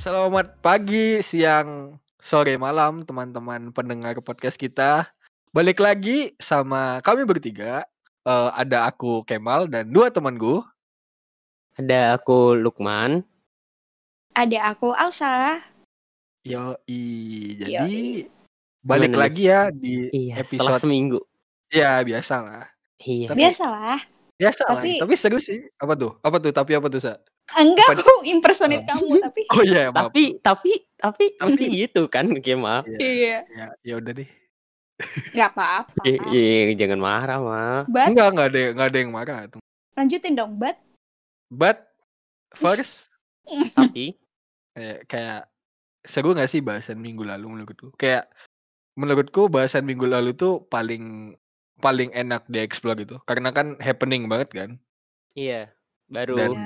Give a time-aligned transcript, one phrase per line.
[0.00, 5.04] Selamat pagi, siang, sore, malam teman-teman pendengar podcast kita.
[5.52, 7.84] Balik lagi sama kami bertiga.
[8.24, 10.64] Eh, ada aku Kemal dan dua temanku.
[11.76, 13.20] Ada aku Lukman.
[14.32, 15.60] Ada aku Alsa.
[16.48, 17.60] Yoi.
[17.60, 18.00] Jadi Yoi.
[18.80, 21.20] balik Gimana lagi ya di Iya, setelah episode seminggu.
[21.68, 22.64] ya biasa lah.
[23.00, 23.36] Iya.
[23.36, 23.98] Tapi- Biasalah.
[24.40, 24.80] Biasa lah.
[24.80, 25.60] Tapi- Tapi seru sih.
[25.76, 26.16] Apa tuh?
[26.18, 26.48] Apa tuh?
[26.50, 27.20] Tapi apa tuh, Sa?
[27.52, 30.08] Enggak, Apa- aku impersonate kamu tapi Oh iya, maaf.
[30.08, 32.88] Tapi tapi tapi Tapi- mesti gitu kan, Kemal.
[32.96, 34.30] iya, Ya, ya udah deh.
[35.32, 36.00] nggak apa-apa.
[36.04, 37.80] Iya, iya, jangan marah, mah.
[37.84, 39.38] But Enggak, enggak ada enggak ada yang marah.
[39.92, 40.76] lanjutin dong, but
[41.48, 41.90] But
[42.54, 43.10] first
[43.76, 44.14] Tapi
[44.72, 45.40] kayak, kayak
[46.00, 47.90] seru gak sih bahasan minggu lalu menurutku?
[47.96, 48.30] Kayak
[48.94, 51.34] menurutku bahasan minggu lalu tuh paling
[51.80, 53.16] paling enak dieksplor gitu.
[53.24, 54.70] Karena kan happening banget kan.
[55.32, 55.70] iya,
[56.06, 56.58] baru Dan-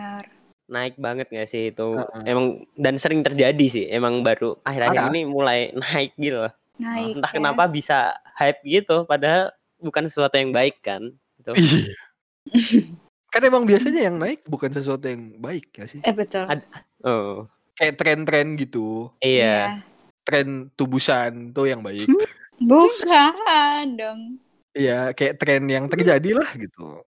[0.64, 1.94] naik banget gak sih itu?
[1.94, 2.22] Heeh.
[2.26, 3.84] Emang dan sering terjadi sih.
[3.86, 6.52] Emang baru akhir-akhir ini mulai naik gitu loh.
[6.74, 7.20] Naik.
[7.20, 7.36] Entah ya.
[7.36, 7.98] kenapa bisa
[8.34, 11.12] hype gitu padahal bukan sesuatu yang baik kan.
[11.38, 11.52] Gitu.
[11.54, 11.94] Iya.
[13.32, 16.00] kan emang biasanya yang naik bukan sesuatu yang baik ya sih.
[16.02, 16.44] Eh betul.
[16.44, 16.66] Ad-
[17.04, 17.44] Oh,
[17.76, 19.12] Kayak tren-tren gitu.
[19.20, 19.84] iya.
[20.24, 22.08] Tren tubusan tuh yang baik.
[22.64, 23.34] Bukan
[23.92, 24.40] dong.
[24.74, 27.02] Iya, kayak tren yang terjadi lah gitu.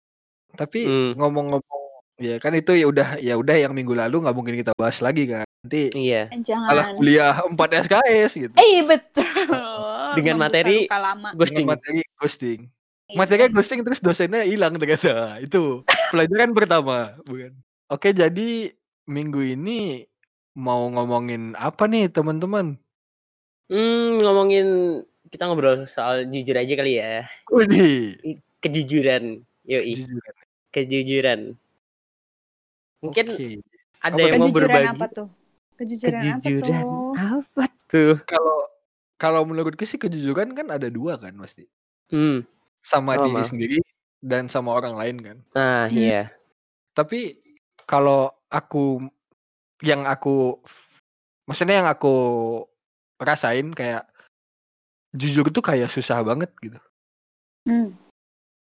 [0.53, 1.11] Tapi Hmm.
[1.17, 1.81] ngomong-ngomong
[2.16, 5.27] ya kan itu ya udah ya udah yang minggu lalu nggak mungkin kita bahas lagi
[5.27, 5.44] kan.
[5.66, 6.30] Nanti Iya.
[6.45, 6.67] Jangan.
[6.69, 8.55] malah kuliah 4 SKS gitu.
[8.55, 9.25] Eh betul.
[10.16, 11.30] Dengan Membuka materi luka lama.
[11.33, 11.66] Ghosting.
[11.66, 12.59] Dengan materi ghosting.
[13.05, 13.17] Iya.
[13.17, 15.38] Materinya ghosting terus dosennya hilang ternyata.
[15.38, 17.52] Itu pelajaran pertama, bukan.
[17.89, 18.73] Oke, jadi
[19.05, 20.05] minggu ini
[20.55, 22.77] mau ngomongin apa nih, teman-teman?
[23.69, 24.67] Hmm, ngomongin
[25.36, 27.28] kita ngobrol soal jujur aja kali ya.
[27.50, 28.16] Widih.
[28.58, 29.44] Kejujuran.
[29.64, 30.36] Yoi, Kejujuran.
[30.72, 31.39] kejujuran.
[33.02, 33.47] Mungkin Oke.
[34.00, 34.90] ada Apa yang mau Kejujuran berbagi.
[34.90, 35.28] apa tuh?
[35.75, 37.12] Kejujuran, Kejujuran apa tuh?
[37.19, 38.13] apa tuh?
[38.23, 38.57] Kalau
[39.16, 41.67] kalau menurutku sih kejujuran kan ada dua kan pasti.
[42.09, 42.47] Hmm.
[42.79, 43.47] Sama Oh, diri maaf.
[43.47, 43.79] sendiri
[44.22, 45.38] dan sama orang lain kan.
[45.52, 45.97] Nah, Hmm.
[45.97, 46.22] iya.
[46.94, 47.35] Tapi
[47.84, 49.03] kalau aku
[49.81, 50.57] yang aku
[51.44, 52.16] maksudnya yang aku
[53.17, 54.07] rasain kayak
[55.16, 56.80] jujur tuh kayak susah banget gitu.
[57.66, 57.96] Hmm.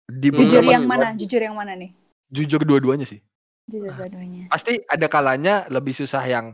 [0.05, 1.13] Di Jujur yang mana?
[1.17, 1.91] Jujur yang mana nih?
[2.29, 3.21] Jujur dua-duanya sih.
[3.65, 4.49] Jujur dua-duanya.
[4.49, 6.53] Pasti ada kalanya lebih susah yang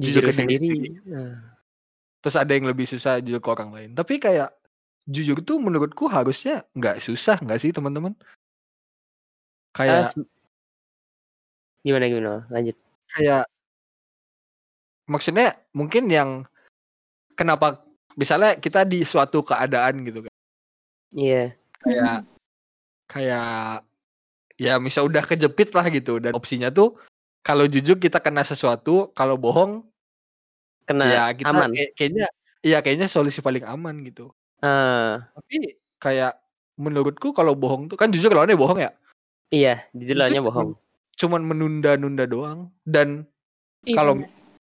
[0.00, 0.68] Jujur Jujur ke diri sendiri.
[0.70, 0.90] sendiri.
[1.10, 1.36] Nah,
[2.24, 3.90] terus ada yang lebih susah jujur ke orang lain.
[3.92, 4.54] Tapi kayak
[5.10, 8.14] jujur tuh menurutku harusnya nggak susah nggak sih teman-teman?
[9.74, 10.30] Kayak se-
[11.84, 12.46] gimana gimana?
[12.48, 12.76] Lanjut.
[13.10, 13.42] kayak
[15.10, 16.46] maksudnya mungkin yang
[17.34, 17.82] kenapa
[18.14, 20.32] misalnya kita di suatu keadaan gitu kan
[21.10, 21.54] Iya.
[21.80, 22.18] kayak
[23.06, 23.82] kayak
[24.54, 26.94] ya misal udah kejepit lah gitu dan opsinya tuh
[27.40, 29.82] kalau jujur kita kena sesuatu kalau bohong
[30.84, 31.70] Kena ya kita aman.
[31.70, 32.26] kayak- kayaknya
[32.60, 36.36] ya kayaknya solusi paling aman gitu Ah, tapi kayak
[36.76, 38.90] menurutku kalau bohong tuh kan jujur lawannya bohong ya
[39.48, 40.70] iya, jujur lawannya bohong.
[41.16, 43.24] cuman menunda-nunda doang dan
[43.82, 44.12] Iya, kalau.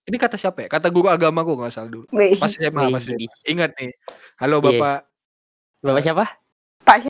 [0.08, 2.94] Ini kata siapa ya kata guru agama gue nggak salah dulu Wih, pas SMA Wih,
[2.96, 3.04] pas.
[3.04, 3.28] SMA.
[3.46, 3.92] ingat nih
[4.38, 5.04] halo bapak
[5.78, 6.26] Bapak siapa?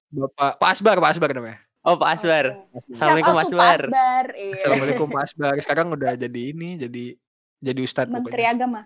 [0.09, 2.51] bapak Pak Asbar Pak Asbar namanya Oh, Pak Asbar.
[2.91, 3.79] Shout Assalamualaikum, Bar.
[3.79, 4.25] Asbar.
[4.35, 4.55] Iya.
[4.59, 7.15] Assalamualaikum Pak Asbar sekarang udah jadi ini jadi
[7.59, 8.81] jadi ustadz Menteri pokoknya Agama.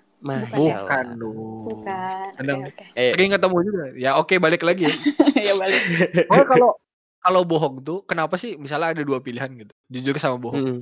[0.54, 2.30] Bukan dong Bukan.
[2.30, 2.86] Oke, Kadang- oke.
[2.94, 4.94] Eh, sering ketemu juga ya oke balik lagi ya
[5.50, 5.82] ya balik.
[6.30, 6.70] Pokoknya kalau
[7.18, 10.82] kalau bohong tuh kenapa sih misalnya ada dua pilihan gitu jujur sama bohong mm,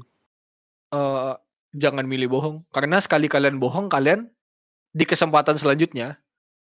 [0.92, 1.34] eh
[1.72, 4.26] jangan milih bohong karena sekali kalian bohong kalian
[4.90, 6.18] di kesempatan selanjutnya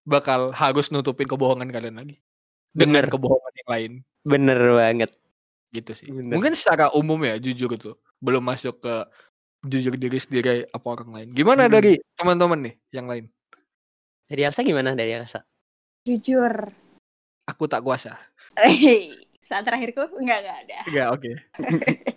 [0.03, 2.17] bakal harus nutupin kebohongan kalian lagi
[2.71, 3.13] dengan Bener.
[3.13, 3.93] kebohongan yang lain
[4.23, 5.11] bener banget.
[5.71, 6.33] gitu sih Bener.
[6.33, 8.95] mungkin secara umum ya jujur itu belum masuk ke
[9.65, 11.73] jujur diri sendiri apa orang lain gimana Hmm.
[11.73, 13.27] dari teman-teman nih yang lain
[14.25, 14.93] Dari Elsa gimana?
[14.93, 15.45] Dari Elsa?
[16.03, 16.73] Jujur.
[17.45, 18.17] aku tak kuasa
[18.57, 19.13] Hei,
[19.45, 20.79] saat terakhirku enggak enggak ada.
[20.89, 21.29] ya oke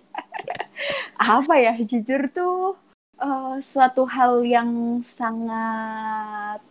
[1.18, 2.78] Apa ya jujur tuh
[3.18, 6.62] eh, suatu hal yang sangat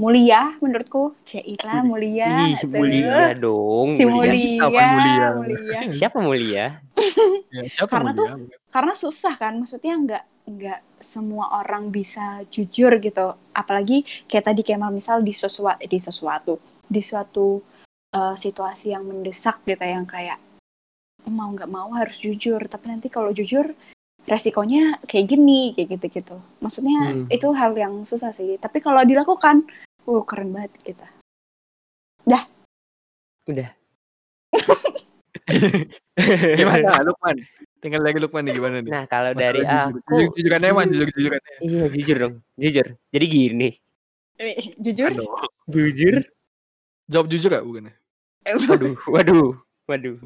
[0.00, 1.12] mulia menurutku.
[1.28, 2.48] Cila mulia.
[2.48, 2.72] Ih, tuh.
[2.72, 3.88] mulia dong.
[4.00, 4.32] Si mulia.
[4.32, 5.28] mulia, mulia?
[5.36, 5.80] mulia.
[6.00, 6.66] Siapa mulia?
[7.54, 8.32] ya, siapa Karena mulia?
[8.72, 13.36] Karena susah kan, maksudnya nggak nggak semua orang bisa jujur gitu.
[13.52, 16.54] Apalagi kayak tadi Kemal misal di sesuatu di sesuatu
[16.88, 17.60] di suatu
[18.16, 20.40] eh, situasi yang mendesak gitu yang kayak
[21.28, 22.60] mau nggak mau harus jujur.
[22.64, 23.68] Tapi nanti kalau jujur
[24.24, 26.36] resikonya kayak gini kayak gitu gitu.
[26.60, 27.26] Maksudnya Hmm.
[27.28, 28.56] itu hal yang susah sih.
[28.56, 29.66] Tapi kalau dilakukan,
[30.06, 31.08] uh keren banget kita.
[33.48, 33.72] Udah.
[36.60, 37.36] gimana Lukman
[37.80, 38.92] Tinggal dari Lukman nih gimana nih?
[38.92, 40.04] Nah, kalau dari jujur.
[40.04, 41.08] aku Jujur- jujurannya man, jujur.
[41.08, 41.56] jujur jujurannya.
[41.64, 42.34] Iya, jujur dong.
[42.60, 42.86] Jujur.
[43.08, 43.68] Jadi gini,
[44.36, 45.32] Eh, jujur Aduh.
[45.66, 46.20] jujur.
[47.08, 47.88] Jawab jujur gak bukan?
[48.44, 49.48] Waduh, waduh,
[49.88, 50.16] waduh.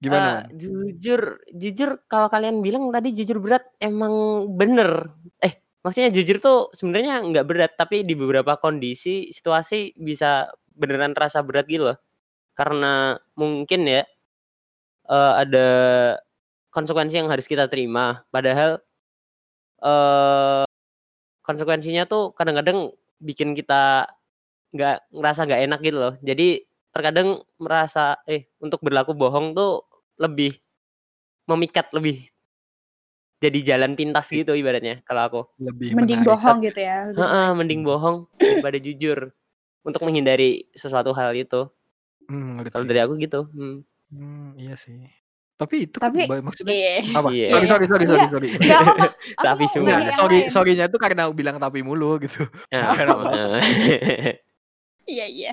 [0.00, 0.44] Gimana?
[0.44, 5.08] Eh, jujur, jujur kalau kalian bilang tadi jujur berat emang bener.
[5.40, 11.40] Eh, maksudnya jujur tuh sebenarnya nggak berat, tapi di beberapa kondisi, situasi bisa beneran terasa
[11.40, 11.98] berat gitu loh.
[12.56, 14.04] Karena mungkin ya
[15.10, 15.68] eh, ada
[16.74, 18.24] konsekuensi yang harus kita terima.
[18.34, 18.80] Padahal
[19.84, 20.64] eh
[21.44, 22.92] konsekuensinya tuh kadang-kadang
[23.22, 24.08] bikin kita
[24.74, 26.14] nggak ngerasa nggak enak gitu loh.
[26.24, 26.64] Jadi
[26.94, 29.85] terkadang merasa eh untuk berlaku bohong tuh
[30.16, 30.56] lebih
[31.46, 32.26] memikat lebih
[33.36, 35.40] jadi jalan pintas gitu ibaratnya kalau aku.
[35.60, 36.30] Lebih mending menarik.
[36.34, 39.18] bohong gitu ya lebih Heeh, mending bohong daripada jujur
[39.84, 41.68] untuk menghindari sesuatu hal itu.
[42.26, 42.72] Hmm, ngerti.
[42.72, 43.44] Kalau dari aku gitu.
[43.48, 43.84] Hmm.
[44.08, 45.04] Hmm, iya sih.
[45.56, 46.94] Tapi itu kan Tapi- ba- maksudnya Iya.
[47.12, 47.28] apa?
[47.30, 47.46] Iya.
[47.50, 48.48] Sorry, sorry, sorry, sorry, sorry.
[49.38, 50.00] Tapi semua.
[50.12, 52.44] sorry, sorrynya tuh karena aku bilang tapi mulu gitu.
[52.72, 52.92] Nah.
[55.06, 55.52] Iya, iya.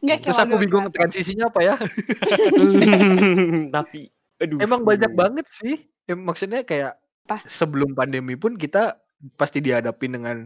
[0.00, 0.96] Enggak Terus aku bingung Kemal.
[0.96, 1.74] transisinya apa ya?
[3.74, 4.58] tapi aduh.
[4.58, 5.76] Emang banyak banget sih.
[6.04, 7.40] Em, maksudnya kayak Apa?
[7.44, 8.96] sebelum pandemi pun kita
[9.36, 10.36] pasti dihadapin dengan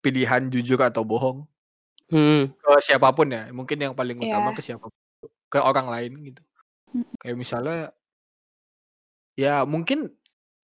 [0.00, 1.46] pilihan jujur atau bohong
[2.08, 2.48] Hmm.
[2.56, 3.50] ke siapa pun ya.
[3.50, 4.56] Mungkin yang paling utama Iya.
[4.56, 5.02] ke siapa pun,
[5.46, 6.42] ke orang lain gitu.
[7.18, 7.78] Kayak misalnya
[9.34, 10.08] ya mungkin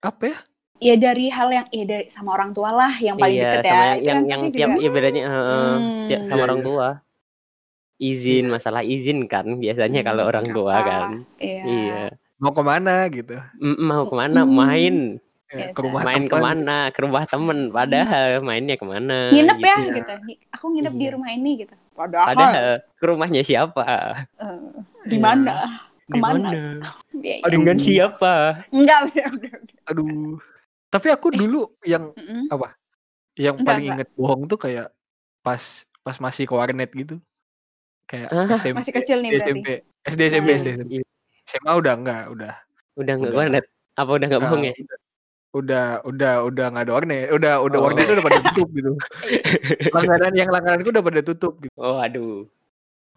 [0.00, 0.38] apa ya?
[0.80, 3.70] Ya dari hal yang ya dari sama orang tua lah yang paling iya, deket ya.
[3.70, 5.74] sama Itu yang kan yang tiap juga- ibaratnya heeh,
[6.08, 6.26] tiap Hmm.
[6.26, 6.66] sama Iya, orang iya.
[6.66, 6.88] tua.
[7.96, 11.08] Izin, masalah izin kan biasanya Hmm, kalau orang tua apa, kan.
[11.38, 11.62] Iya.
[11.62, 12.02] Iya.
[12.36, 13.38] Mau ke mana gitu?
[13.56, 14.40] Mm, mau ke mana?
[14.42, 14.52] Hmm.
[14.52, 14.96] Main.
[15.46, 15.70] Ya, Gitu.
[15.70, 16.28] ke rumah Main teman.
[16.28, 16.76] ke mana?
[16.90, 17.58] Ke rumah temen.
[17.70, 19.30] Padahal mainnya ke mana?
[19.30, 19.94] Nginep ya gitu.
[19.94, 20.12] gitu.
[20.50, 21.12] Aku nginep di Iya.
[21.14, 21.74] rumah ini gitu.
[21.94, 23.82] Padahal, Padahal ke rumahnya siapa?
[24.34, 24.58] eh,
[25.06, 25.22] di Iya.
[25.22, 25.54] mana?
[26.04, 26.48] Di Ke mana?
[26.50, 26.90] mana?
[27.14, 27.44] Iya, iya.
[27.46, 27.52] Aduh.
[27.54, 28.32] Dengan siapa?
[28.68, 29.78] Enggak, bener, bener, bener.
[29.86, 30.34] Aduh.
[30.90, 32.50] Tapi aku dulu yang Mm-mm.
[33.36, 33.96] yang Enggak, paling enggak.
[34.02, 34.90] inget bohong tuh kayak
[35.40, 35.62] pas
[36.02, 37.22] pas masih ke warnet gitu.
[38.04, 39.50] Kayak Ah, SMP, Masih kecil nih berarti.
[39.50, 39.68] SMP,
[40.04, 40.48] SD, SMP.
[40.52, 40.92] SD, SMP.
[41.44, 42.54] SMA udah enggak, udah.
[42.94, 43.40] Udah nggak Udah.
[43.40, 43.64] warnet?
[43.94, 44.72] Apa udah nggak Nah, bohong ya?
[44.74, 44.98] udah,
[45.54, 47.84] udah, udah, udah nggak ada warnet, udah, udah Oh.
[47.86, 48.90] warnet udah pada tutup gitu.
[49.96, 51.74] Langganan yang langgananku udah pada tutup gitu.
[51.76, 52.44] Oh, aduh.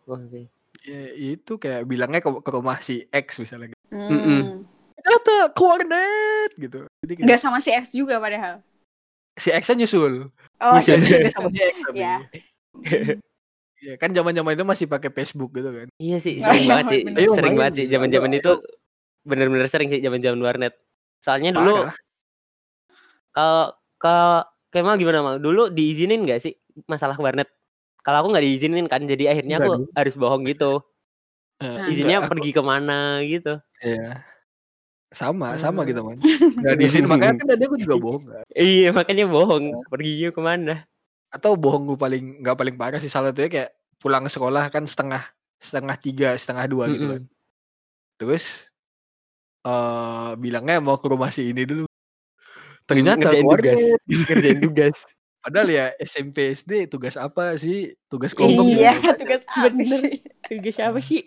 [0.06, 0.48] Oke.
[0.82, 3.74] Ya, itu kayak bilangnya ke, ke rumah si X misalnya.
[3.74, 3.84] Gitu.
[3.92, 4.64] Hmm.
[4.98, 6.80] Ternyata ke warnet gitu.
[7.02, 8.64] Jadi kayak, Enggak sama si X juga padahal.
[9.36, 10.34] si X-nya nyusul.
[10.58, 10.98] Oh, Nyusul.
[10.98, 12.02] iya, Jadi iya, sama si X tapi.
[13.78, 13.94] Iya.
[13.94, 15.88] Ya, kan zaman-zaman itu masih pakai Facebook gitu kan.
[15.98, 17.02] Iya sih, Oh, sering iya, banget sih.
[17.06, 17.18] bener.
[17.22, 18.52] Ayo Sering main banget sih zaman-zaman itu
[19.22, 20.74] bener-bener sering sih zaman-zaman warnet.
[21.20, 21.86] Soalnya dulu
[23.32, 23.64] kalau
[23.98, 24.16] ke
[24.68, 25.36] Kemal gimana mal?
[25.40, 26.54] Dulu diizinin nggak sih
[26.86, 27.48] masalah warnet?
[28.04, 30.84] Kalau aku nggak diizinin kan, jadi akhirnya Nggak aku harus bohong gitu.
[31.58, 31.88] Eh, Nah.
[31.88, 33.54] Izinnya enggak, aku- pergi ke mana gitu.
[33.80, 34.22] Iya.
[35.08, 35.90] Sama, sama Hmm.
[35.90, 36.20] gitu man.
[36.62, 38.44] Gak diizin makanya kan tadi aku juga bohong kan.
[38.54, 39.64] Iya makanya bohong.
[39.88, 40.76] Perginya ke mana?
[41.38, 43.70] Atau bohong gue paling nggak paling parah sih salah satunya kayak
[44.02, 45.22] pulang sekolah kan setengah
[45.62, 47.24] setengah tiga setengah dua gitu kan.
[48.18, 48.74] Terus
[49.62, 51.86] eh bilangnya mau ke rumah si ini dulu.
[52.90, 53.82] Ternyata ngerjain tugas.
[54.28, 54.98] Ngerjain tugas.
[55.44, 57.94] Padahal ya SMP SD tugas apa sih?
[58.10, 58.68] Tugas Kelompok.
[58.68, 59.12] Iya, juga.
[59.22, 60.00] tugas apa Bener.
[60.02, 60.16] sih?
[60.48, 61.22] Tugas apa sih?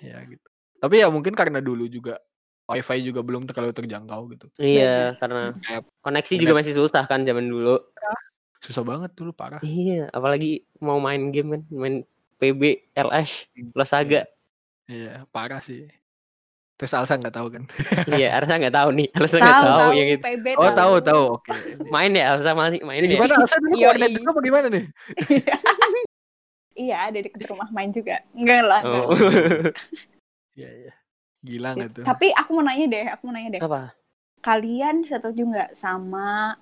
[0.00, 0.46] Ya gitu.
[0.78, 2.22] Tapi ya mungkin karena dulu juga
[2.70, 4.46] wifi juga belum terlalu terjangkau gitu.
[4.62, 7.80] Iya, karena Kayak koneksi juga masih susah kan zaman dulu.
[8.58, 9.62] Susah banget dulu parah.
[9.62, 11.96] Iya, apalagi mau main game kan, main
[12.38, 12.62] PB,
[12.94, 14.26] LS, Losaga.
[14.86, 15.86] Iya, parah sih.
[16.78, 17.66] Terus Alsa nggak tahu kan?
[18.14, 19.08] iya, Arsa nggak tahu nih.
[19.10, 20.22] Arsa nggak Tahu, tahu yang itu.
[20.22, 21.22] PB Oh, tahu, tahu.
[21.42, 21.50] Oke.
[21.90, 23.14] Main ya Arsa masih main Ya, ya.
[23.18, 24.84] gimana Alsa dulu warnet juga apa gimana nih?
[26.78, 28.22] Iya, ada deket rumah main juga.
[28.38, 28.80] Enggak lah.
[28.86, 29.10] Oh.
[30.54, 30.92] Iya, iya.
[31.42, 32.04] Gila nggak tuh?
[32.06, 33.62] Tapi aku mau nanya deh, aku mau nanya deh.
[33.66, 33.90] Apa?
[34.38, 36.54] Kalian setuju nggak sama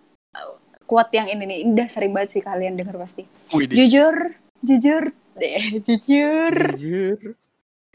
[0.87, 1.61] uh, quote yang ini nih?
[1.67, 3.27] Udah sering banget sih kalian denger pasti.
[3.51, 4.15] Wih, di- Jujur,
[4.63, 6.55] jujur deh, jujur.
[6.79, 7.35] Jujur.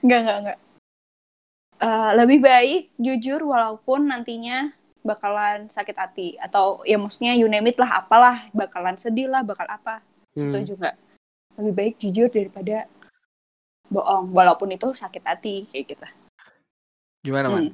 [0.04, 0.60] Enggak, enggak, enggak.
[1.82, 4.70] Eh, lebih baik jujur walaupun nantinya
[5.02, 9.66] bakalan sakit hati atau ya maksudnya you name it lah apalah bakalan sedih lah bakal
[9.66, 9.98] apa
[10.38, 10.54] Hmm.
[10.54, 10.96] setuju nggak
[11.58, 12.86] lebih baik jujur daripada
[13.90, 16.08] bohong walaupun itu sakit hati kayak gitu
[17.26, 17.74] Gimana, Man?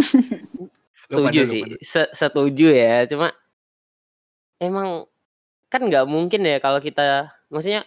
[1.06, 1.62] Setuju sih,
[2.10, 3.04] setuju ya.
[3.06, 3.30] Cuma
[4.62, 5.08] emang
[5.72, 7.84] kan nggak mungkin ya kalau kita, maksudnya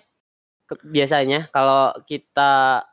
[0.69, 2.83] ke- biasanya kalau kita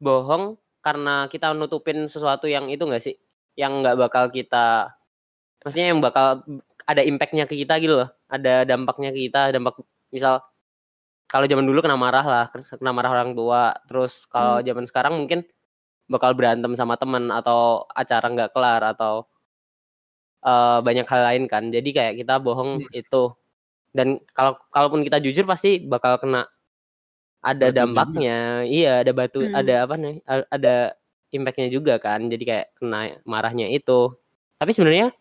[0.00, 3.16] bohong karena kita nutupin sesuatu yang itu nggak sih,
[3.58, 4.92] yang nggak bakal kita,
[5.64, 6.44] maksudnya yang bakal
[6.86, 9.82] ada impactnya ke kita gitu loh, ada dampaknya ke kita, dampak
[10.14, 10.44] misal
[11.26, 15.42] kalau zaman dulu kena marah lah, kena marah orang tua, terus kalau zaman sekarang mungkin
[16.06, 19.26] bakal berantem sama teman atau acara nggak kelar atau
[20.46, 21.68] uh, banyak hal lain kan.
[21.68, 22.94] Jadi kayak kita bohong Hmm.
[22.94, 23.34] itu
[23.90, 26.46] dan kalau kalaupun kita jujur pasti bakal kena
[27.40, 28.38] ada Batunya dampaknya.
[28.66, 29.54] Iya, ada batu, Hmm.
[29.54, 30.14] ada apa nih?
[30.26, 30.74] Ada
[31.30, 32.26] impactnya juga kan.
[32.26, 34.12] Jadi kayak kena marahnya itu.
[34.58, 35.14] Tapi sebenarnya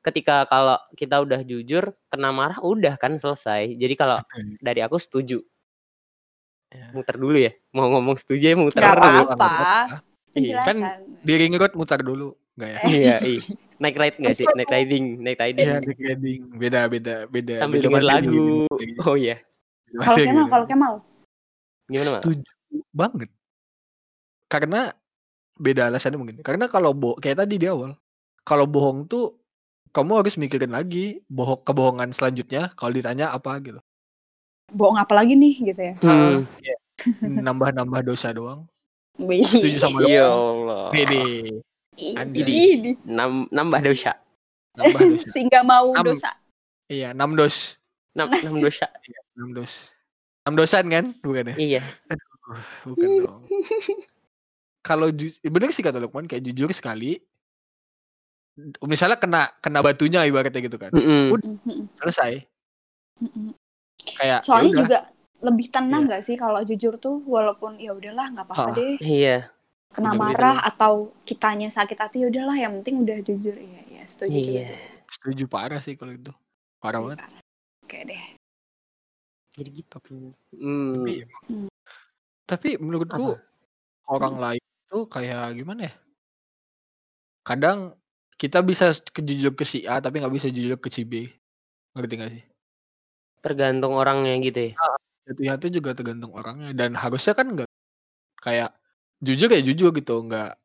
[0.00, 3.74] ketika kalau kita udah jujur kena marah udah kan selesai.
[3.80, 4.20] Jadi kalau
[4.60, 5.40] dari aku setuju.
[6.70, 6.92] Ya.
[6.94, 7.50] Muter dulu ya.
[7.74, 8.94] Mau ngomong setuju ya muter dulu.
[8.94, 9.50] apa-apa.
[10.38, 10.62] Iya.
[10.62, 11.26] Kan Penjelasan.
[11.26, 12.78] di ring road mutar dulu, enggak ya?
[12.86, 13.40] Iya, iya.
[13.80, 14.46] Naik ride nggak sih?
[14.52, 15.66] Naik riding, naik riding.
[15.66, 16.40] Iya, di riding.
[16.60, 17.54] Beda, beda, beda.
[17.56, 18.44] Sambil beda denger lagu.
[18.68, 19.08] beda materi.
[19.08, 19.36] Oh iya.
[19.90, 20.94] Kalau Kemal, kalau Kemal.
[21.88, 22.10] Gimana?
[22.20, 22.50] Setuju
[22.92, 23.30] banget.
[24.52, 24.80] Karena
[25.56, 26.36] beda alasannya mungkin.
[26.44, 27.96] Karena kalau bo kayak tadi di awal,
[28.44, 29.40] kalau bohong tuh
[29.90, 33.80] kamu harus mikirin lagi bohong kebohongan selanjutnya kalau ditanya apa gitu.
[34.70, 35.94] Bohong apa lagi nih gitu ya?
[36.04, 36.46] Hmm.
[36.60, 36.76] Ya,
[37.24, 38.68] Nambah-nambah dosa doang.
[39.18, 40.06] Setuju sama lo.
[40.06, 40.92] Ya Allah.
[40.92, 41.24] Pede.
[41.94, 42.46] Anjay.
[42.76, 42.92] ini.
[43.02, 44.14] Nam nambah dosa.
[44.74, 45.26] Nambah dosa.
[45.34, 46.30] Sehingga mau Am- dosa.
[46.86, 47.78] Iya, 6 dos.
[48.12, 48.86] Nam, nam dosa.
[49.38, 49.72] 6 dos.
[50.42, 51.04] 6 dosan kan?
[51.20, 51.56] Bukan ya?
[51.56, 51.82] Iya.
[52.82, 53.42] Bukan dong.
[54.80, 55.06] Kalau
[55.44, 57.20] bener sih kata Lukman kayak jujur sekali.
[58.82, 60.90] Misalnya kena kena batunya ibaratnya gitu kan.
[60.90, 61.36] Mm-mm.
[61.36, 62.42] Mhm, Selesai.
[63.20, 63.54] mhm.
[64.16, 64.80] Kayak Soalnya ya udah.
[64.82, 64.98] juga
[65.40, 66.08] lebih tenang Iya.
[66.10, 68.76] nggak sih kalau jujur tuh walaupun ya udahlah nggak apa-apa Ha.
[68.76, 69.36] deh Iya.
[69.90, 74.02] Kena lebih marah atau kitanya sakit hati ya udahlah yang penting udah jujur iya iya
[74.06, 74.70] setuju Iya.
[74.70, 75.10] setuju.
[75.10, 76.30] setuju parah sih kalau itu.
[76.78, 77.18] Parah Sih, banget.
[77.20, 77.40] parah.
[77.84, 78.24] oke deh
[79.50, 79.96] Jadi gitu.
[80.54, 80.94] Hmm.
[80.94, 81.14] Tapi
[81.50, 81.68] Hmm.
[82.46, 83.42] tapi menurutku Apa?
[84.08, 85.94] orang lain tuh kayak gimana ya?
[87.42, 87.98] Kadang
[88.34, 91.26] kita bisa ke- jujur ke si A tapi nggak bisa jujur ke si B.
[91.92, 92.44] Ngerti gak sih?
[93.42, 94.72] Tergantung orangnya gitu ya.
[95.26, 97.68] Jatuhnya tuh juga tergantung orangnya dan harusnya kan nggak
[98.40, 98.70] kayak
[99.20, 100.56] jujur ya jujur gitu nggak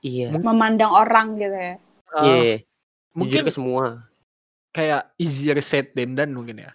[0.00, 0.30] Iya.
[0.32, 1.74] memandang orang gitu ya
[2.16, 2.62] Iya.
[3.12, 3.84] Jujur mungkin ke semua.
[4.70, 6.70] kayak easier said than done mungkin ya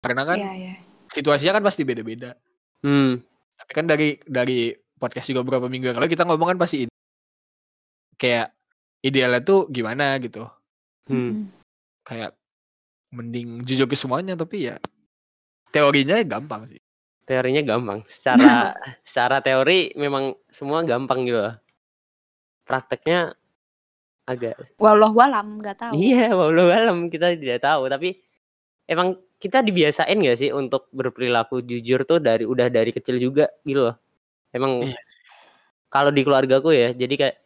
[0.00, 0.74] karena kan iya iya
[1.10, 2.38] situasinya kan pasti beda-beda
[2.80, 3.20] Hmm.
[3.56, 6.94] tapi kan dari dari podcast juga beberapa minggu yang lalu kita ngomong kan pasti ide-
[8.16, 8.54] kayak
[9.00, 10.46] idealnya tuh gimana gitu
[11.04, 11.18] Hmm.
[11.18, 11.42] Mhm.
[12.02, 12.32] kayak
[13.10, 14.78] mending jujur ke semuanya tapi ya
[15.68, 16.78] teorinya gampang sih
[17.30, 18.02] Teorinya gampang.
[18.10, 18.74] Secara
[19.06, 21.38] secara teori memang semua gampang gitu.
[22.66, 23.38] Prakteknya
[24.26, 28.18] agak walau walam nggak tahu Iya, walau alam kita tidak tahu, tapi
[28.86, 33.90] emang kita dibiasain gak sih untuk berperilaku jujur tuh dari udah dari kecil juga gitu
[33.90, 33.96] loh.
[34.54, 34.98] Emang Iya
[35.90, 37.36] kalau di keluargaku ya, jadi kayak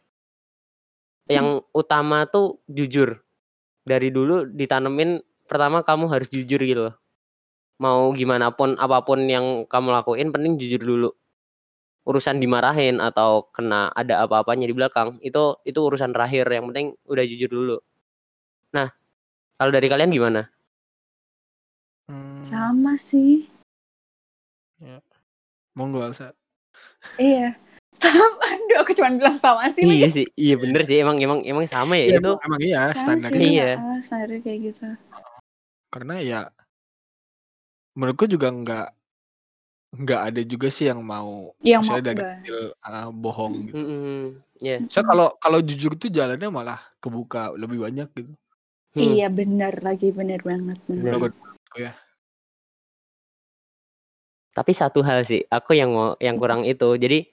[1.33, 3.25] yang utama tuh jujur.
[3.85, 6.95] Dari dulu ditanemin pertama kamu harus jujur gitu loh.
[7.85, 11.11] Mau gimana pun apa pun yang kamu lakuin penting jujur dulu.
[12.09, 16.49] Urusan dimarahin atau kena ada apa-apanya di belakang itu itu urusan terakhir.
[16.49, 17.76] Yang penting udah jujur dulu.
[18.73, 18.88] Nah,
[19.61, 20.49] kalau dari kalian gimana?
[22.09, 23.53] Hmm, sama sih.
[25.76, 26.33] Monggo Alsa.
[27.21, 27.53] Iya.
[28.03, 28.26] Sama.
[28.43, 29.87] Aduh aku cuma bilang sama sih.
[29.87, 30.99] Iya sih, iya bener sih.
[30.99, 32.33] Emang emang emang sama ya Iya, itu.
[32.43, 33.71] emang, iya standar Iya.
[33.79, 34.88] ah, standarnya kayak gitu.
[35.95, 36.41] Karena ya
[37.95, 38.89] menurutku juga nggak
[39.95, 43.79] nggak ada juga sih yang mau yang mau misalnya dari kecil ah, bohong gitu.
[43.79, 44.23] Mm-mm,
[44.59, 44.83] ya.
[44.91, 48.35] Saya kalau kalau jujur tuh jalannya malah kebuka lebih banyak gitu.
[48.95, 49.11] Hmm.
[49.11, 51.19] iya benar lagi benar banget benar.
[51.19, 51.95] Menurutku ya.
[54.55, 56.95] Tapi satu hal sih, aku yang mau yang kurang itu.
[56.95, 57.27] Jadi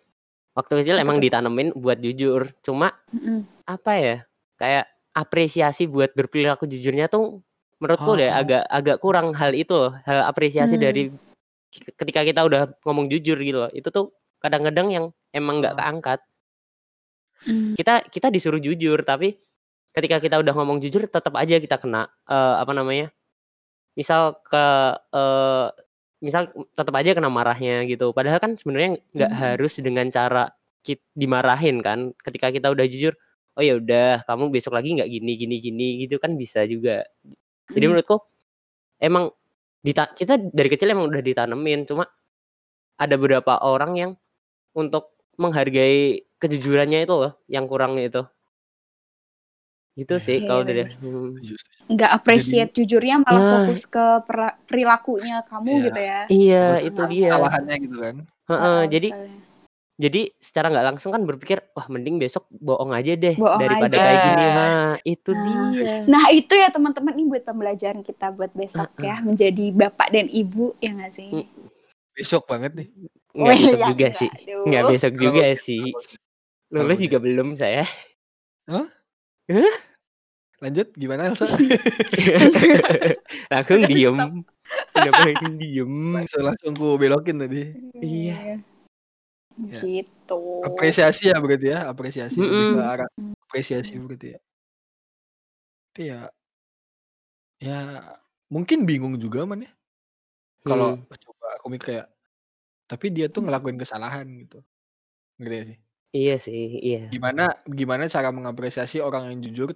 [0.57, 2.49] waktu kecil emang ditanemin buat jujur.
[2.65, 3.45] Cuma Mm-mm.
[3.69, 4.17] apa ya?
[4.57, 7.45] Kayak apresiasi buat berperilaku jujurnya tuh
[7.81, 8.39] menurutku deh Oh.
[8.39, 9.91] agak agak kurang hal itu loh.
[10.05, 10.83] Hal apresiasi Hmm.
[10.85, 11.03] dari
[11.71, 13.71] ketika kita udah ngomong jujur gitu loh.
[13.73, 15.79] Itu tuh kadang-kadang yang emang nggak Oh.
[15.81, 16.19] keangkat.
[17.41, 17.73] Mm.
[17.73, 19.33] Kita kita disuruh jujur tapi
[19.91, 23.09] ketika kita udah ngomong jujur tetap aja kita kena eh, apa namanya?
[23.97, 24.65] Misal ke
[25.11, 25.67] eh,
[26.21, 28.13] misal tetap aja kena marahnya gitu.
[28.13, 29.41] Padahal kan sebenarnya nggak Hmm.
[29.41, 30.53] harus dengan cara
[30.85, 32.13] kit dimarahin kan.
[32.21, 33.17] Ketika kita udah jujur,
[33.57, 37.01] oh ya udah kamu besok lagi nggak gini gini gini gitu kan bisa juga.
[37.67, 37.91] Jadi Hmm.
[37.93, 38.17] menurutku
[38.97, 39.29] emang
[39.79, 42.05] dita- kita dari kecil emang udah ditanemin cuma
[42.95, 44.11] ada beberapa orang yang
[44.73, 48.21] untuk menghargai kejujurannya itu loh yang kurang itu.
[49.91, 50.23] Gitu Iya.
[50.23, 50.97] sih Iya, kalau iya, dari bener.
[50.97, 51.29] hmm.
[51.91, 53.51] Nggak appreciate jujurnya malah Nah.
[53.59, 54.05] fokus ke
[54.63, 55.83] perilakunya kamu Iya.
[55.83, 57.27] gitu ya Iya, itu dia.
[57.27, 58.15] Kesalahannya gitu kan.
[58.47, 59.39] Heeh, Oh, jadi misalnya.
[60.01, 64.01] Jadi secara nggak langsung kan berpikir wah mending besok bohong aja deh Bohong daripada aja.
[64.01, 64.45] kayak gini.
[64.49, 65.45] Nah, itu Nah.
[65.69, 65.93] dia.
[66.09, 70.73] nah itu ya teman-teman ini buat pembelajaran kita buat besok ya menjadi bapak dan ibu
[70.77, 71.69] ya nggak sih Mm.
[72.11, 72.87] Besok banget nih.
[73.31, 74.29] Nggak Wih, besok ya juga enggak, sih.
[74.29, 74.63] aduh.
[74.67, 75.83] Nggak besok juga sih.
[76.67, 77.85] Lulus juga belum saya.
[80.61, 81.47] Lanjut gimana Elsa?
[83.51, 84.17] langsung diem.
[84.93, 85.93] Langsung diem?
[86.13, 87.71] langsung langsung ku belokin tadi.
[87.95, 88.59] Iya.
[89.69, 89.81] Ya.
[89.83, 90.41] Gitu.
[90.65, 92.73] Apresiasi ya berarti ya, apresiasi lebih Mm-mm.
[92.77, 93.09] ke arah
[93.45, 94.39] apresiasi berarti ya.
[95.91, 96.19] Tapi ya
[97.61, 97.79] ya
[98.49, 99.71] mungkin bingung juga man ya.
[100.65, 101.05] Kalau Hmm.
[101.09, 102.07] coba aku mikir kayak
[102.89, 104.61] tapi dia tuh ngelakuin kesalahan gitu.
[105.37, 105.77] Ngerti gak sih?
[106.11, 107.01] Iya sih, iya.
[107.07, 109.71] Gimana gimana cara mengapresiasi orang yang jujur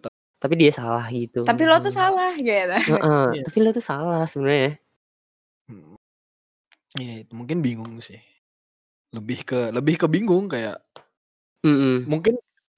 [0.46, 1.42] tapi dia salah gitu.
[1.42, 2.54] Tapi lo tuh salah gitu.
[2.54, 3.42] Heeh, Iya.
[3.50, 4.77] Tapi lo tuh salah sebenarnya.
[5.65, 5.98] Hmm.
[7.01, 8.22] Iya, itu mungkin bingung sih.
[9.15, 10.77] Lebih ke lebih ke bingung kayak
[11.63, 12.03] Mm-mm.
[12.05, 12.36] mungkin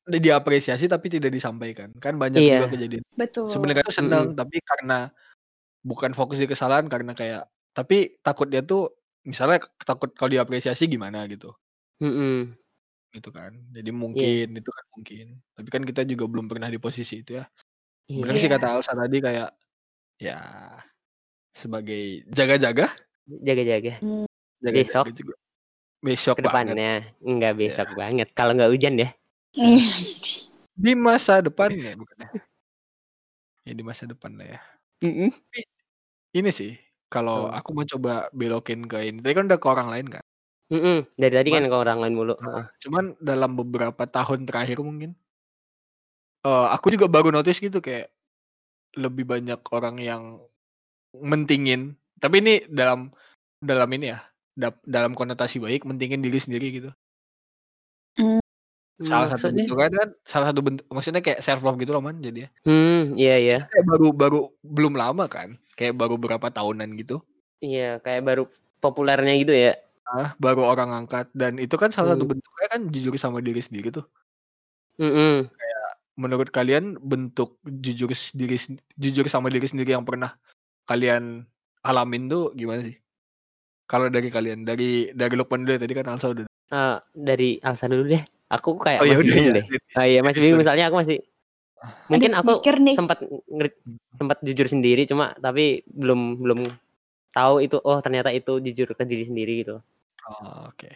[0.08, 1.92] di- diapresiasi tapi tidak disampaikan.
[1.98, 2.64] Kan banyak Iya.
[2.64, 3.04] juga kejadian.
[3.18, 3.50] Betul.
[3.50, 5.10] Sebenarnya tuh seneng tapi karena
[5.82, 8.94] bukan fokus di kesalahan karena kayak tapi takut dia tuh
[9.28, 11.52] misalnya takut kalau diapresiasi gimana gitu.
[12.00, 12.54] Mm-mm.
[13.12, 13.52] Gitu kan.
[13.76, 13.98] Jadi Iya.
[13.98, 15.26] mungkin itu kan mungkin.
[15.58, 17.46] Tapi kan kita juga belum pernah di posisi itu ya.
[18.08, 18.42] Bener Iya.
[18.46, 19.52] sih kata Alsa tadi kayak
[20.18, 20.40] ya
[21.52, 22.88] sebagai jaga-jaga,
[23.28, 24.00] Jaga-jaga.
[24.64, 25.36] jaga-jaga Besok juga.
[26.02, 26.76] Besok ke banget.
[26.78, 26.94] depannya.
[27.26, 27.60] Enggak Iya.
[27.60, 28.28] besok banget.
[28.38, 29.10] Kalau nggak hujan ya.
[30.78, 32.30] Di masa depan ya bukan ya.
[33.74, 34.60] Di masa depan lah ya.
[35.04, 35.30] Mm-mm.
[36.38, 36.78] Ini sih
[37.10, 37.62] kalau Apa?
[37.66, 39.20] aku mau coba belokin ke ini.
[39.20, 40.24] Tadi kan udah ke orang lain kan.
[40.70, 40.98] Mm-mm.
[41.18, 42.36] Dari tadi kan Cuman ke orang lain mulu.
[42.84, 45.18] Cuman dalam beberapa tahun terakhir mungkin
[46.46, 48.14] eh aku juga baru notice gitu kayak
[48.96, 50.24] lebih banyak orang yang
[51.18, 53.10] mentingin tapi ini dalam
[53.58, 54.22] dalam ini ya
[54.58, 56.90] dap- dalam konotasi baik mentingin diri sendiri gitu
[58.18, 58.42] Hmm,
[59.06, 59.66] salah satu Maksudnya?
[59.70, 63.14] bentuk kan salah satu bentuk maksudnya kayak self love gitu loh man jadi ya Hmm,
[63.14, 63.58] iya iya.
[63.70, 67.22] kayak baru baru belum lama kan kayak baru berapa tahunan gitu
[67.62, 68.44] Iya, kayak baru
[68.82, 69.78] populernya gitu ya.
[70.10, 72.34] ah baru orang angkat dan itu kan salah satu Hmm.
[72.34, 74.06] bentuknya kan jujur sama diri sendiri tuh
[74.98, 75.46] Mm-mm.
[76.18, 78.58] menurut kalian bentuk jujur diri
[78.98, 80.34] jujur sama diri sendiri yang pernah
[80.90, 81.46] kalian
[81.86, 82.98] alamin tuh gimana sih?
[83.88, 86.46] Kalau dari kalian dari dari Lukman dulu ya, tadi kan Alsa udah.
[86.70, 88.20] Ah, dari Alsa dulu deh.
[88.52, 89.56] Aku kayak Oh ya masih udah bingung ya.
[89.56, 89.66] deh.
[89.96, 91.18] Ah iya masih bingung misalnya aku masih
[92.12, 93.80] mungkin Aduh, aku sempat ngeri-
[94.18, 96.60] sempat jujur sendiri cuma tapi belum belum
[97.32, 99.80] tahu itu oh ternyata itu jujur ke diri sendiri gitu.
[100.28, 100.92] Oh, Oke.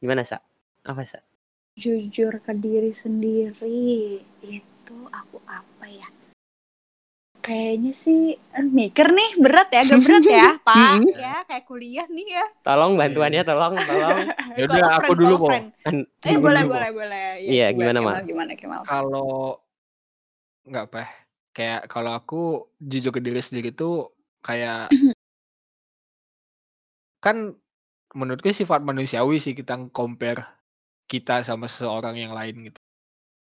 [0.00, 0.40] Gimana, Sa?
[0.88, 1.20] Apa, Sa?
[1.76, 6.08] Jujur ke diri sendiri itu aku apa ya?
[7.38, 10.90] Kayaknya sih mikir nih berat ya, agak berat ya, Pak.
[11.00, 11.14] Mm-mm.
[11.16, 12.44] ya, kayak kuliah nih ya.
[12.66, 14.18] Tolong bantuannya, tolong, tolong.
[14.58, 15.52] Ya udah, a aku friend, dulu kok.
[16.26, 17.26] Eh boleh dulu boleh boleh.
[17.46, 18.16] Ya, Iya, coba, gimana, Mal?
[18.26, 18.82] Gimana Kemal?
[18.82, 19.62] Kalau
[20.68, 21.08] nggak apa ya,
[21.56, 22.42] kayak kalau aku
[22.82, 24.12] jujur ke diri sendiri tuh
[24.44, 24.90] kayak
[27.24, 27.54] kan
[28.12, 30.42] menurutku sifat manusiawi sih kita compare
[31.08, 32.80] kita sama seseorang yang lain gitu.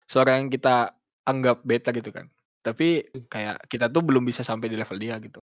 [0.07, 0.93] Seorang yang kita
[1.25, 2.29] anggap beta gitu kan.
[2.65, 5.39] Tapi kayak kita tuh belum bisa sampai di level dia gitu.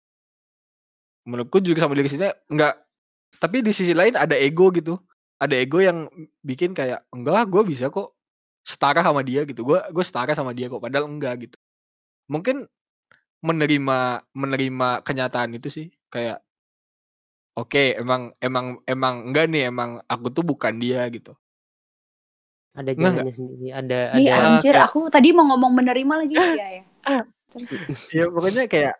[1.29, 2.75] Menurutku juga sama diri sendiri enggak
[3.37, 4.97] tapi di sisi lain ada ego gitu.
[5.38, 6.09] Ada ego yang
[6.42, 8.16] bikin kayak enggak lah gue bisa kok
[8.64, 9.62] setara sama dia gitu.
[9.66, 11.57] Gue gue setara sama dia kok padahal enggak gitu.
[12.33, 12.66] Mungkin
[13.44, 16.42] menerima menerima kenyataan itu sih kayak
[17.59, 21.37] oke emang emang emang enggak nih emang aku tuh bukan dia gitu.
[22.79, 26.35] Ada Enggak, jalannya sendiri, ada Ih, ada anjir, kayak- aku tadi mau ngomong menerima lagi
[26.62, 26.85] ya ya.
[27.51, 27.71] Terus,
[28.17, 28.95] ya pokoknya kayak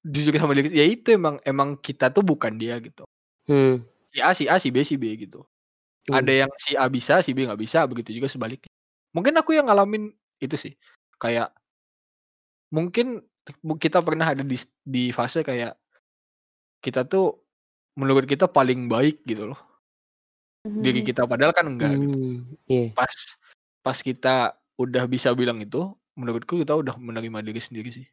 [0.00, 3.04] jujur sama diri ya itu emang emang kita tuh bukan dia gitu.
[3.52, 5.44] hmm, Si A si A si B si B gitu.
[6.08, 6.16] hmm.
[6.16, 8.72] Ada yang si A bisa, si B nggak bisa, begitu juga sebaliknya.
[9.12, 10.08] Mungkin aku yang ngalamin
[10.40, 10.72] itu sih.
[11.20, 11.52] Kayak
[12.72, 13.20] mungkin
[13.76, 15.76] kita pernah ada di di fase kayak
[16.80, 17.36] kita tuh
[18.00, 19.60] menurut kita paling baik gitu loh.
[20.64, 22.18] Diri kita padahal kan enggak gitu.
[22.20, 22.36] Hmm,
[22.68, 22.92] iya.
[22.92, 23.08] Pas
[23.80, 28.04] pas kita udah bisa bilang itu, menurutku kita udah menerima diri sendiri sih.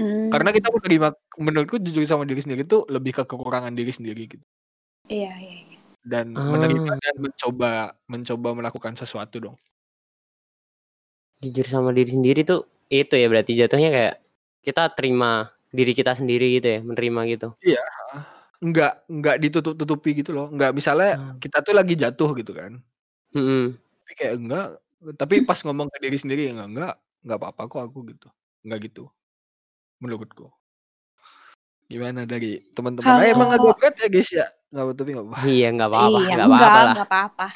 [0.00, 4.24] Hmm, Karena kita menerima menurutku jujur sama diri sendiri itu lebih ke kekurangan diri sendiri
[4.24, 4.44] gitu.
[5.12, 5.52] Iya iya.
[5.68, 5.78] iya.
[6.00, 6.48] Dan Ah.
[6.48, 9.56] menerima dan mencoba mencoba melakukan sesuatu dong.
[11.44, 14.14] Jujur sama diri sendiri tuh itu ya berarti jatuhnya kayak
[14.64, 17.48] kita terima diri kita sendiri gitu ya, menerima gitu.
[18.62, 20.46] Enggak enggak ditutup-tutupi gitu loh.
[20.48, 21.36] Enggak misalnya Hmm.
[21.42, 22.78] kita tuh lagi jatuh gitu kan.
[23.34, 23.74] Mm-mm.
[23.74, 24.66] Tapi kayak enggak
[25.18, 26.94] tapi pas ngomong ke diri sendiri enggak enggak
[27.26, 28.28] enggak apa-apa kok aku gitu.
[28.62, 29.04] Enggak gitu.
[29.98, 30.46] Menurutku.
[31.86, 33.20] Gimana dari teman-teman?
[33.20, 34.46] Emang Kalau- agak berat ya guys ya.
[34.70, 35.44] Enggak tapi enggak apa-apa.
[35.44, 37.46] Iya nggak apa-apa, iya, nggak apa-apa enggak, apa-apa.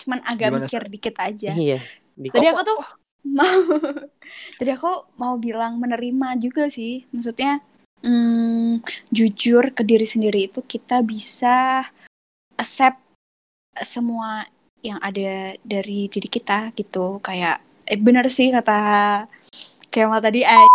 [0.00, 1.50] Cuman agak Gimana, mikir dikit aja.
[1.52, 1.78] Iya.
[2.14, 2.78] Di Tadi aku tuh
[3.22, 3.50] mau
[4.58, 7.02] tadi aku mau bilang menerima juga sih.
[7.10, 7.60] Maksudnya
[8.02, 11.86] hmm, jujur ke diri sendiri itu kita bisa
[12.58, 13.00] accept
[13.80, 14.44] semua
[14.82, 17.22] yang ada dari diri kita gitu.
[17.22, 18.78] Kayak eh bener sih kata
[19.92, 20.66] Kemal tadi eh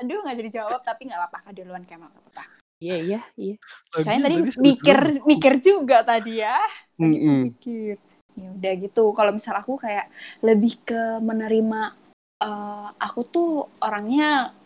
[0.00, 1.52] aduh nggak jadi jawab tapi nggak apa-apa.
[1.52, 2.44] Duluan Kemal nggak apa-apa.
[2.80, 3.54] Iya iya iya.
[4.00, 6.56] saya tadi mikir mikir juga tadi ya.
[6.96, 7.38] Tadi Mm-mm.
[7.52, 8.00] mikir.
[8.38, 9.04] Ya udah gitu.
[9.12, 10.08] Kalau misal aku kayak
[10.40, 11.92] lebih ke menerima
[12.40, 14.56] eh, aku tuh orangnya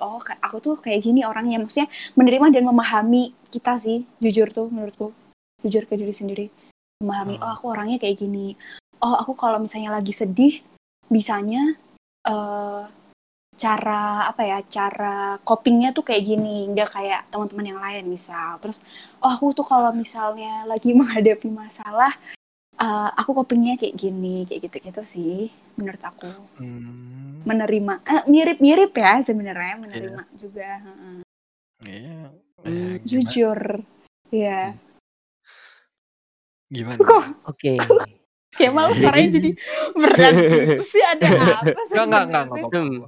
[0.00, 1.60] oh aku tuh kayak gini orangnya.
[1.62, 5.12] Maksudnya menerima dan memahami kita sih jujur tuh menurutku.
[5.64, 6.46] Jujur ke diri sendiri.
[7.02, 7.44] Memahami Hmm.
[7.44, 8.56] oh aku orangnya kayak gini.
[9.04, 10.60] Oh aku kalau misalnya lagi sedih
[11.06, 11.76] bisanya
[12.26, 12.82] eh
[13.56, 16.68] cara apa ya cara copingnya tuh kayak gini.
[16.72, 18.60] Nggak kayak teman-teman yang lain misal.
[18.60, 18.84] Terus
[19.20, 22.12] oh aku tuh kalau misalnya lagi menghadapi masalah
[22.76, 25.34] eh, aku copingnya kayak gini kayak gitu gitu sih
[25.76, 31.16] menurut aku Hmm, menerima eh, mirip-mirip ya sebenarnya menerima juga heeh.
[31.84, 32.18] iya.
[32.64, 33.04] Hmm, Eh, gimana?
[33.06, 33.60] jujur
[34.32, 34.72] ya
[36.66, 36.98] Gimana?
[37.04, 37.72] kok Oke.
[38.56, 39.50] Kemal suaranya jadi
[39.94, 41.28] berat gitu sih ada
[41.62, 42.64] apa sih Enggak, enggak, enggak, enggak sebenarnya?
[42.72, 43.06] apa-apa.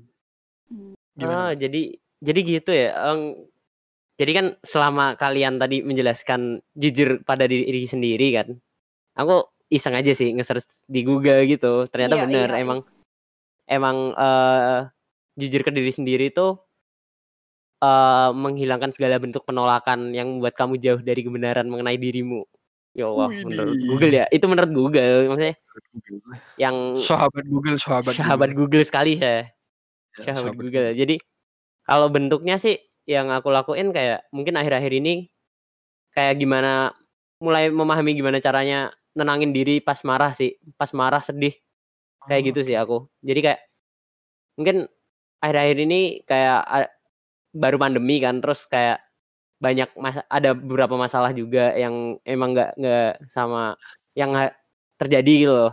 [0.68, 0.92] Hmm.
[1.18, 1.82] Oh, jadi
[2.22, 2.88] jadi gitu ya.
[3.10, 3.22] Eng,
[4.20, 8.48] jadi kan selama kalian tadi menjelaskan jujur pada diri, diri sendiri kan.
[9.18, 11.84] Aku iseng aja sih nge-search di Google gitu.
[11.88, 12.78] Ternyata Iya, bener iya, emang
[13.68, 14.80] emang eh,
[15.38, 16.56] jujur ke diri sendiri tuh
[17.84, 22.44] eh, menghilangkan segala bentuk penolakan yang membuat kamu jauh dari kebenaran mengenai dirimu.
[22.96, 23.46] Ya Allah, Widih.
[23.46, 24.26] menurut Google ya.
[24.32, 25.54] Itu menurut Google maksudnya
[26.58, 28.82] yang Sahabat Google, sahabat, sahabat Google.
[28.82, 29.52] Google sekali saya.
[30.18, 30.96] Ya, sahabat Google.
[30.98, 31.22] Jadi
[31.86, 35.30] kalau bentuknya sih yang aku lakuin kayak mungkin akhir-akhir ini
[36.12, 36.92] kayak gimana
[37.38, 41.58] mulai memahami gimana caranya nenangin diri pas marah sih, pas marah sedih
[42.30, 43.10] kayak Oh, gitu sih aku.
[43.26, 43.60] Jadi kayak
[44.54, 44.86] mungkin
[45.42, 46.60] akhir-akhir ini kayak
[47.54, 49.02] baru pandemi kan, terus kayak
[49.58, 53.74] banyak mas ada beberapa masalah juga yang emang nggak nggak sama
[54.14, 54.30] yang
[54.94, 55.72] terjadi gitu loh.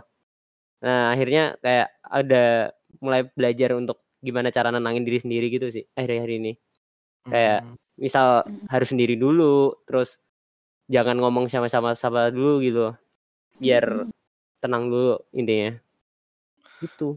[0.82, 6.30] Nah akhirnya kayak ada mulai belajar untuk gimana cara nenangin diri sendiri gitu sih akhir-akhir
[6.34, 6.52] ini.
[7.26, 8.68] kayak- Hmm, Misal Mm.
[8.68, 10.20] harus sendiri dulu, terus
[10.86, 12.92] jangan ngomong sama-sama sama dulu gitu,
[13.56, 14.10] biar Mm.
[14.62, 15.72] tenang dulu intinya.
[16.80, 17.16] Gitu.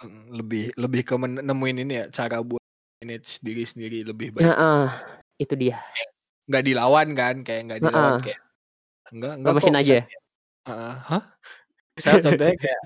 [0.00, 2.60] hmm, lebih lebih ke nemuin ini ya cara buat
[3.00, 4.44] manage diri sendiri lebih baik.
[4.44, 4.86] Heeh,
[5.40, 5.76] itu dia.
[6.48, 8.24] Nggak dilawan kan, kayak nggak dilawan Heeh.
[8.24, 8.40] kayak
[9.12, 9.96] enggak enggak Lemesin kok, aja.
[10.66, 11.22] Heeh, hah?
[11.96, 12.80] Saya contohnya kayak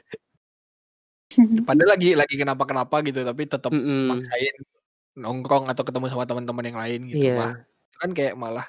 [1.66, 4.10] padahal lagi lagi kenapa-kenapa gitu tapi tetap Mm-mm.
[4.10, 4.54] maksain
[5.18, 7.38] nongkrong atau ketemu sama teman-teman yang lain gitu Iya.
[7.38, 8.66] mah itu kan kayak malah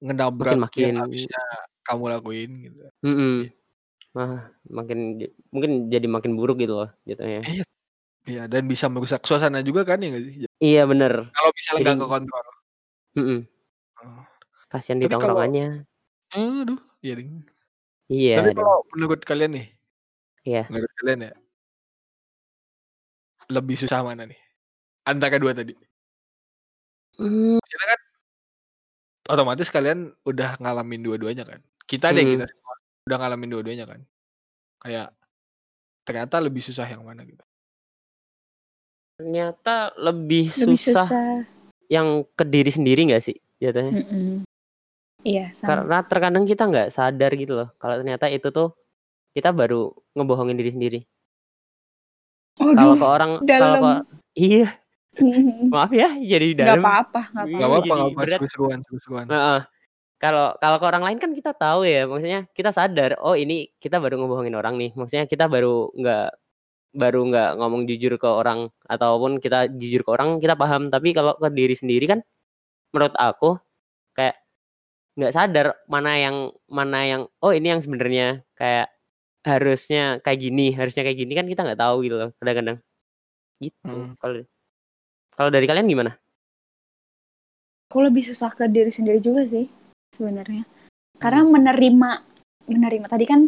[0.00, 1.40] ngedabrak yang harusnya
[1.82, 3.34] kamu lakuin gitu Mm-mm.
[4.14, 5.18] Nah, makin
[5.50, 7.42] mungkin jadi makin buruk gitu loh jatuhnya.
[8.24, 11.28] Iya dan bisa merusak suasana juga kan ya sih Iya bener.
[11.30, 12.46] kalau misalnya nggak Jadi- ke kontrol
[13.14, 13.40] Mm-mm.
[14.00, 14.22] Oh.
[14.66, 15.68] Kasihan di Tapi kalau- tongkrongannya.
[16.30, 17.42] aduh iya ding.
[18.06, 18.34] Iya.
[18.38, 19.66] tapi kalau menurut kalian nih
[20.44, 20.62] Iya.
[20.68, 21.32] menurut kalian ya
[23.46, 24.40] lebih susah mana nih
[25.04, 25.74] antara dua tadi
[27.14, 28.00] Hmm, Maksudnya kan
[29.28, 32.32] otomatis kalian udah ngalamin dua-duanya kan kita deh Mm.
[32.38, 32.74] kita semua
[33.08, 34.00] udah ngalamin dua-duanya kan
[34.84, 35.08] kayak
[36.04, 37.44] ternyata lebih susah yang mana gitu
[39.14, 41.28] ternyata lebih, lebih susah, susah
[41.86, 44.02] yang ke diri sendiri nggak sih jatuhnya?
[44.02, 44.42] Mm-mm.
[45.22, 48.74] iya sama Karena terkadang kita nggak sadar gitu loh kalau ternyata itu tuh
[49.34, 51.00] kita baru ngebohongin diri sendiri.
[52.54, 53.92] Kalau ke orang kalau ke
[54.38, 54.78] iya.
[55.74, 56.82] maaf ya jadi dalam.
[56.82, 59.60] apa-apa nggak Iya, apa-apa nggak apa-apa seru-seruan seru-seruan Heeh.
[60.24, 64.00] Kalau kalau ke orang lain kan kita tahu ya, maksudnya kita sadar, oh ini kita
[64.00, 64.96] baru ngebohongin orang nih.
[64.96, 66.26] Maksudnya kita baru nggak
[66.96, 70.88] baru nggak ngomong jujur ke orang ataupun kita jujur ke orang kita paham.
[70.88, 72.20] Tapi kalau ke diri sendiri kan,
[72.94, 73.60] menurut aku
[74.16, 74.40] kayak
[75.18, 76.36] nggak sadar mana yang
[76.72, 78.88] mana yang oh ini yang sebenarnya kayak
[79.44, 82.78] harusnya kayak gini, harusnya kayak gini kan kita nggak tahu gitu loh kadang-kadang.
[83.60, 83.92] Gitu.
[83.92, 84.16] Hmm.
[84.16, 84.40] Kalau
[85.34, 86.12] kalau dari kalian gimana?
[87.84, 89.70] aku lebih susah ke diri sendiri juga sih
[90.10, 90.66] sebenarnya.
[91.14, 92.10] Karena menerima
[92.66, 93.06] menerima.
[93.06, 93.46] Tadi kan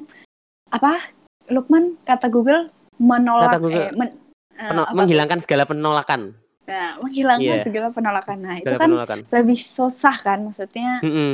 [0.69, 1.03] apa?
[1.49, 4.15] Lukman kata Google menolak Kata Google, eh, men-
[4.49, 4.95] Peno- apa?
[4.95, 6.31] menghilangkan segala penolakan.
[6.63, 7.65] Nah, menghilangkan Iya.
[7.65, 8.39] segala penolakan.
[8.39, 9.19] Nah itu Segala kan penolakan.
[9.27, 11.03] lebih susah kan maksudnya?
[11.03, 11.33] Mm-mm.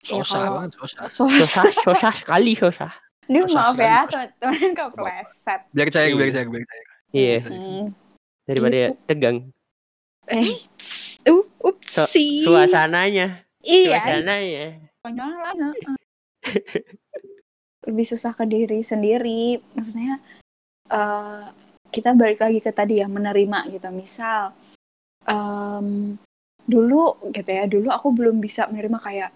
[0.00, 2.92] Ya, susah kalau- banget susah susah susah sekali susah
[3.26, 4.00] Duh, Susah maaf sekali, ya
[4.40, 5.60] teman-teman kepleset.
[5.68, 7.36] Biar saya biar saya biar saya iya.
[7.44, 7.84] Hmm,
[8.46, 8.92] daripada Gitu.
[9.04, 9.36] tegang
[10.28, 10.54] eh.
[11.28, 12.44] Uh, upsi.
[12.44, 13.44] Suasananya.
[13.64, 14.00] Iya.
[14.00, 14.66] Suasananya.
[17.88, 19.60] Lebih susah ke diri sendiri.
[19.76, 20.20] Maksudnya
[20.88, 21.44] eh
[21.88, 23.88] kita balik lagi ke tadi ya menerima gitu.
[23.92, 24.52] Misal
[25.24, 26.16] em,
[26.68, 29.30] dulu gitu ya dulu aku belum bisa menerima kayak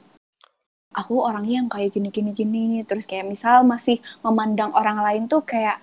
[0.93, 2.65] aku orangnya yang kayak gini gini gini.
[2.85, 5.81] Terus kayak misal masih memandang orang lain tuh kayak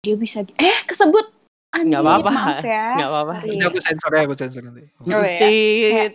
[0.00, 1.39] dia bisa eh kesebut
[1.70, 3.34] anjir Nggak apa-apa, maaf ya nggak apa-apa.
[3.46, 4.82] Nanti aku sensor ya, aku sensor nanti.
[5.06, 5.38] Oh, ya.
[5.38, 6.12] Tit.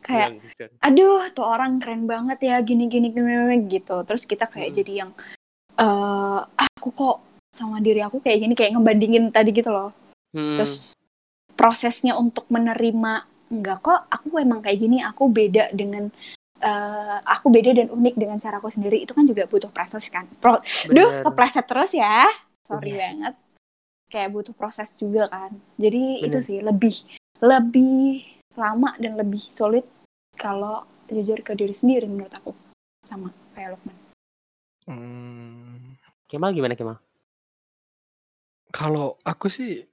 [0.00, 0.36] kayak
[0.84, 4.76] aduh tuh orang keren banget ya gini gini gini, gini, gitu terus kita kayak Hmm.
[4.76, 5.10] jadi yang
[5.74, 7.16] eh aku kok
[7.48, 9.96] sama diri aku kayak gini kayak ngebandingin tadi gitu loh
[10.36, 10.60] Hmm.
[10.60, 10.92] terus
[11.56, 16.12] prosesnya untuk menerima enggak kok aku emang kayak gini aku beda dengan
[16.60, 20.60] eh, aku beda dan unik dengan caraku sendiri itu kan juga butuh proses kan Pro
[20.88, 21.24] duh Bener.
[21.24, 22.28] kepleset terus ya
[22.60, 23.08] sorry Iya.
[23.08, 23.34] banget
[24.14, 26.46] kayak butuh proses juga kan jadi itu Bener.
[26.46, 26.94] sih lebih
[27.42, 28.22] lebih
[28.54, 29.82] lama dan lebih sulit
[30.38, 32.54] kalau jujur ke diri sendiri menurut aku
[33.02, 33.98] sama kayak Lukman
[34.84, 35.96] Hmm,
[36.28, 37.00] Kemal gimana Kemal?
[38.68, 39.88] kalau aku sih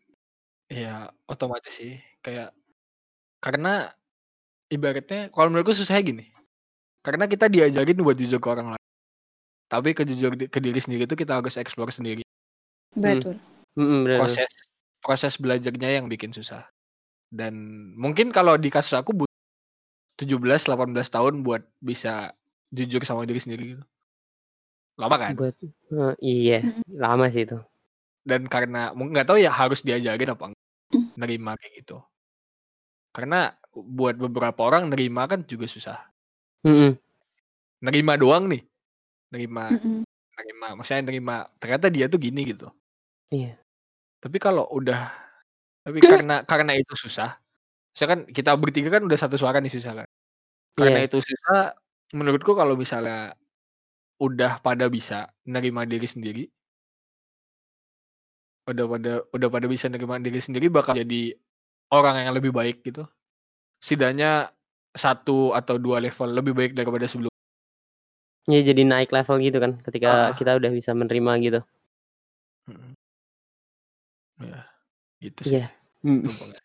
[0.68, 2.52] ya otomatis sih kayak
[3.40, 3.88] karena
[4.72, 6.26] ibaratnya kalau menurutku susahnya gini.
[7.02, 8.88] Karena kita diajarin buat jujur ke orang lain.
[9.70, 12.22] Tapi ke jujur di- ke diri sendiri itu kita harus explore sendiri.
[12.92, 14.20] betul Hmm, bener.
[14.20, 14.52] Proses
[15.02, 16.64] proses belajarnya yang bikin susah.
[17.32, 17.54] Dan
[17.96, 19.40] mungkin kalau di kasus aku butuh
[20.20, 22.36] 17 18 tahun buat bisa
[22.72, 23.84] jujur sama diri sendiri gitu.
[25.00, 25.34] Lama kan?
[25.36, 26.60] Buat eh, iya,
[26.92, 27.60] lama sih itu.
[28.22, 30.64] dan karena mungkin nggak tahu ya harus diajarin apa enggak
[31.18, 31.98] nerima kayak gitu
[33.12, 35.98] karena buat beberapa orang nerima kan juga susah
[36.64, 36.96] Mm-mm.
[37.82, 38.62] nerima doang nih
[39.34, 40.06] nerima Mm-mm.
[40.38, 42.70] nerima maksudnya nerima ternyata dia tuh gini gitu
[43.32, 43.56] Iya.
[44.20, 45.08] tapi kalau udah
[45.88, 47.40] tapi karena karena itu susah
[47.96, 50.08] saya kan kita bertiga kan udah satu suara nih susah kan
[50.78, 51.08] karena Iya.
[51.12, 51.74] itu susah
[52.16, 53.32] menurutku kalau misalnya
[54.22, 56.44] udah pada bisa nerima diri sendiri
[58.70, 61.34] udah pada udah pada bisa nerima diri sendiri bakal jadi
[61.92, 63.04] orang yang lebih baik gitu
[63.82, 64.54] setidaknya
[64.94, 67.32] satu atau dua level lebih baik daripada sebelum
[68.50, 70.34] Ya jadi naik level gitu kan ketika Ah.
[70.34, 71.62] kita udah bisa menerima gitu.
[74.44, 74.62] Ya
[75.20, 75.68] gitu sih Iya.
[76.02, 76.26] Mm.
[76.26, 76.60] gampangnya.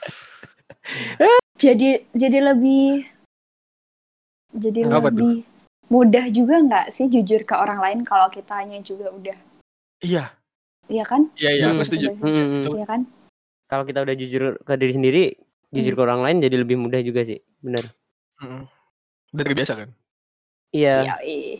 [1.62, 3.06] jadi jadi lebih
[4.52, 5.22] jadi Apa tuh?
[5.22, 5.32] lebih
[5.86, 9.38] mudah juga nggak sih jujur ke orang lain kalau kitanya juga udah
[10.00, 10.30] iya
[10.86, 11.86] iya kan iya iya aku Hmm.
[11.86, 12.74] setuju Mm-mm.
[12.74, 13.02] iya kan
[13.66, 15.22] Kalau kita udah jujur ke diri sendiri,
[15.70, 17.38] jujur ke orang lain jadi lebih mudah juga sih.
[17.60, 17.86] Bener.
[18.42, 18.66] Mm.
[19.30, 19.94] udah terbiasa kan
[20.70, 21.02] Iya.
[21.02, 21.14] Ya,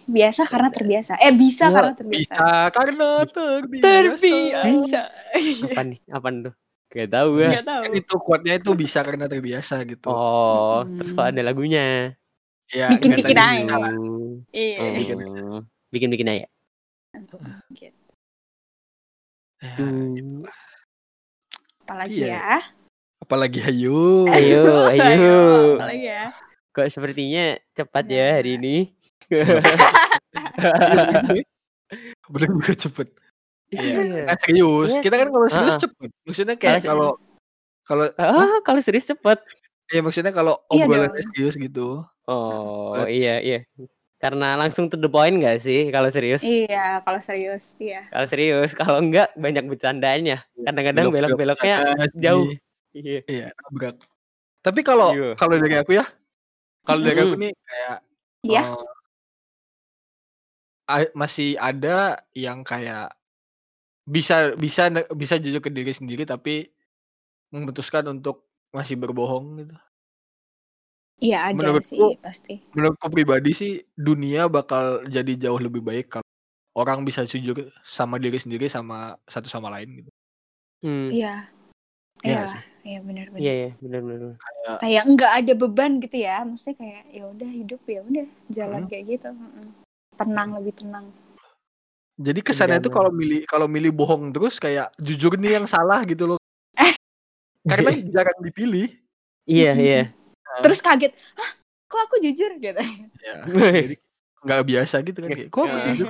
[0.07, 5.01] biasa karena terbiasa eh bisa Iya, karena terbiasa bisa karena terbiasa terbiasa
[5.67, 5.99] Apa nih?
[6.07, 6.55] Apaan tuh?
[6.91, 7.47] Gak tahu gue.
[7.55, 10.99] tahu kan itu kuatnya itu bisa karena terbiasa gitu Oh, Mm.
[10.99, 12.15] terus kok ada lagunya?
[12.71, 13.83] ya bikin-bikin aja.
[13.83, 14.47] Hmm.
[14.55, 15.67] iya Hmm.
[15.91, 16.47] Bikin-bikin aja.
[17.75, 17.99] Gitu.
[19.59, 20.47] Ya, Hmm.
[21.83, 22.31] apalagi Iya.
[22.31, 22.47] ya
[23.21, 25.39] apalagi ayo Ayo, ayo.
[25.77, 26.25] apalagi ya
[26.71, 28.15] Kok sepertinya cepat Nah.
[28.15, 28.77] ya hari ini?
[32.31, 33.09] Bener juga cepet.
[33.71, 34.27] Iya.
[34.27, 34.91] Nah, serius.
[34.91, 35.01] Iya.
[35.03, 35.83] Kita kan kalau serius Ah-ah.
[35.87, 36.11] cepet.
[36.27, 37.19] Maksudnya kayak Kalau-
[37.83, 39.39] kalau kalau Ah, kalau serius cepet.
[39.91, 41.15] ya maksudnya kalau Iya dong.
[41.35, 42.03] serius gitu.
[42.25, 43.09] Oh, Cepet.
[43.11, 43.59] iya, iya.
[44.21, 46.45] Karena langsung to the point gak sih kalau serius?
[46.45, 50.45] iya kalau serius iya Kalau serius, kalau enggak banyak bercandanya.
[50.55, 51.75] Kadang-kadang Belok-belok belok-beloknya
[52.15, 52.53] jauh.
[52.93, 53.21] Iya.
[53.27, 53.97] Iya, nabrak.
[54.61, 55.31] Tapi kalau Iya.
[55.35, 56.05] kalau dari aku ya,
[56.85, 57.97] kalau dari aku nih kayak
[58.47, 58.63] Iya.
[58.77, 58.99] a-
[61.13, 61.97] masih ada
[62.33, 63.13] yang kayak
[64.05, 66.67] bisa bisa bisa jujur ke diri sendiri tapi
[67.51, 69.77] memutuskan untuk masih berbohong gitu.
[71.21, 76.27] iya ada Menurutku- sih pasti menurutku pribadi sih dunia bakal jadi jauh lebih baik kalau
[76.75, 80.11] orang bisa jujur sama diri sendiri sama satu sama lain gitu.
[80.81, 81.09] Hmm.
[81.11, 81.35] iya
[82.21, 82.63] Iya iya nggak sih?
[82.85, 84.33] iya benar-benar Iya, iya, benar-benar.
[84.81, 88.91] kayak nggak ada beban gitu ya maksudnya kayak ya udah hidup ya udah jalan Hmm.
[88.91, 89.69] kayak gitu Mm-mm.
[90.21, 91.07] Tenang lebih tenang
[92.21, 92.97] Jadi kesannya tuh Zaman.
[93.01, 96.41] kalau milih kalau milih bohong terus kayak jujur nih yang salah gitu loh.
[97.71, 98.93] Karena jarang dipilih.
[99.49, 100.03] Iya, iya.
[100.61, 101.51] terus kaget hah
[101.89, 102.77] kok aku jujur gitu
[103.27, 103.97] Ya, jadi
[104.45, 106.07] nggak biasa gitu kan kayak kok aku jujur?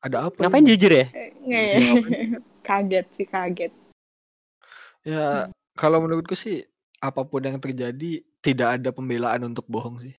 [0.00, 0.36] Ada apa?
[0.40, 1.06] Ngapain ini?" jujur ya?
[1.44, 1.78] Nggak ya?
[2.66, 3.72] kaget sih kaget
[5.04, 6.64] Ya kalau menurutku sih
[7.04, 10.16] apa pun yang terjadi tidak ada pembelaan untuk bohong sih.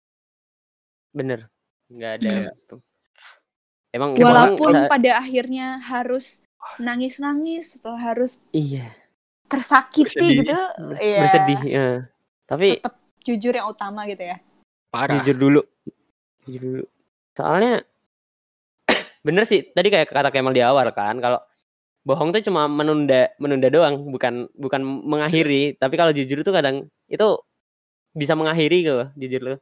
[1.10, 1.50] Bener.
[1.90, 2.30] Nggak ada.
[2.30, 2.52] Iya.
[3.96, 6.44] Emang walaupun emang- pada akhirnya harus
[6.78, 8.92] nangis-nangis atau harus iya,
[9.48, 10.36] tersakiti Bersedih.
[10.44, 10.58] gitu
[11.00, 11.20] Iya.
[11.24, 11.60] bersedih.
[11.64, 11.88] ya.
[12.44, 14.38] Tapi tetap jujur yang utama gitu ya
[14.92, 15.16] Parah.
[15.18, 15.62] jujur dulu.
[16.44, 16.86] Jujur dulu.
[17.32, 17.82] Soalnya
[19.26, 21.40] bener sih tadi kayak kata Kemal di awal kan kalau
[22.04, 27.28] bohong tuh cuma menunda menunda doang bukan bukan mengakhiri tapi kalau jujur tuh kadang itu
[28.14, 29.58] bisa mengakhiri gitu loh jujur lo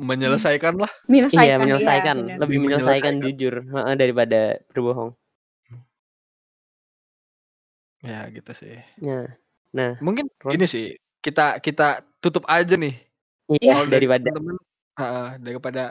[0.00, 0.90] menyelesaikan lah.
[1.06, 2.36] Menyelesaikan, Iya, menyelesaikan, benar.
[2.40, 3.36] lebih menyelesaikan menyelesaikan.
[3.38, 4.40] jujur heeh, daripada
[4.72, 5.10] berbohong.
[8.02, 8.76] Ya gitu sih.
[8.98, 9.30] Nah,
[9.70, 10.52] nah, Mungkin Terus?
[10.58, 10.84] ini sih
[11.22, 12.98] kita kita tutup aja nih.
[13.62, 14.58] iya daripada teman-teman
[14.98, 15.82] heeh, daripada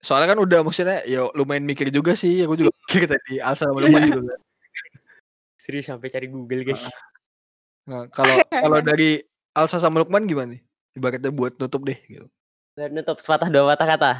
[0.00, 2.40] soalnya kan udah maksudnya ya lumayan mikir juga sih.
[2.46, 4.34] Aku juga mikir tadi Alsa sama Lukman juga
[5.60, 6.80] serius sampai cari Google guys.
[7.84, 9.20] Nah, kalau kalau dari
[9.52, 10.62] Alsa sama Lukman gimana nih?
[10.96, 12.26] Ibaratnya buat nutup deh gitu.
[12.80, 14.12] Dan nutup sepatah dua patah kata.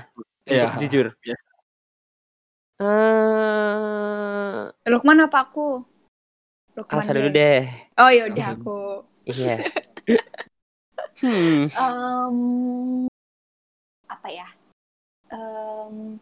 [0.45, 1.17] Iya, jujur.
[1.25, 1.49] biasa.
[2.77, 4.61] Eh,
[4.93, 5.81] Lukman apa aku?
[6.77, 7.65] Lukman Alsa dulu deh.
[7.97, 8.81] Oh yaudah Alsa aku.
[9.25, 9.65] Iya.
[11.25, 11.73] hmm.
[11.73, 12.37] Em,
[14.13, 14.49] apa ya?
[15.33, 16.21] Em,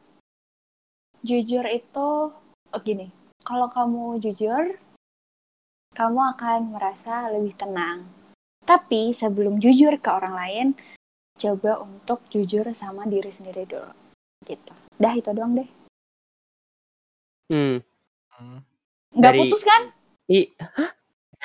[1.26, 2.10] jujur itu
[2.54, 3.10] oh gini.
[3.42, 4.78] Kalau kamu jujur,
[5.90, 8.06] kamu akan merasa lebih tenang.
[8.62, 10.68] Tapi sebelum jujur ke orang lain,
[11.38, 13.88] coba untuk jujur sama diri sendiri dulu.
[14.42, 14.72] Gitu.
[14.98, 15.68] Dah itu doang deh.
[17.48, 17.80] Hmm.
[19.14, 19.82] Nggak Dari- putus kan?
[20.28, 20.52] I,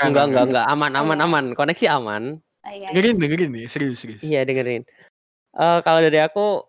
[0.03, 1.25] enggak enggak enggak aman aman Oh.
[1.29, 1.45] aman.
[1.55, 2.23] Koneksi aman.
[2.63, 2.95] Ah, iya, iya.
[2.95, 4.19] Dengerin dengerin nih, serius serius.
[4.19, 4.83] Iya dengerin.
[5.53, 6.67] Eh kalau dari aku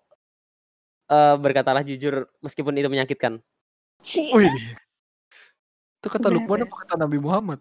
[1.11, 3.43] eh berkatalah jujur meskipun itu menyakitkan.
[4.07, 4.53] Wih.
[5.99, 7.59] Itu kata Lukman apa kata Nabi Muhammad?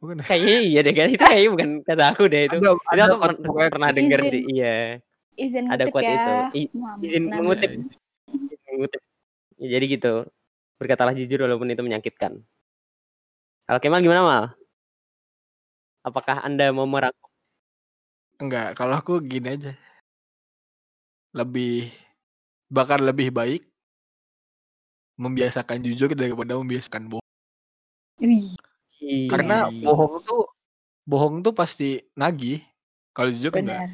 [0.00, 0.16] Bukan.
[0.18, 0.24] ya?
[0.30, 2.56] Kayaknya iya deh kan itu kayaknya bukan kata aku deh itu.
[2.56, 4.32] Ada, Itu ada aku pernah denger Izin.
[4.32, 4.42] sih.
[4.50, 4.76] Iya.
[5.32, 6.14] Izin Ada quote ya.
[6.14, 6.34] itu.
[6.58, 7.36] I- Muhammad izin Nabi.
[7.40, 7.70] mengutip.
[8.72, 9.00] Mengutip.
[9.62, 10.14] Ya, jadi gitu.
[10.76, 12.42] Berkatalah jujur walaupun itu menyakitkan.
[13.68, 14.44] Kalau Kemal gimana Mal?
[16.02, 17.30] Apakah Anda mau merangkum?
[18.42, 19.72] Enggak, kalau aku gini aja.
[21.30, 21.94] Lebih
[22.66, 23.62] bahkan lebih baik
[25.14, 27.22] membiasakan jujur daripada membiasakan bohong.
[29.28, 30.42] Karena Iya bohong tuh
[31.02, 32.62] bohong tuh pasti nagih.
[33.12, 33.62] Kalau jujur enggak.
[33.66, 33.88] benar.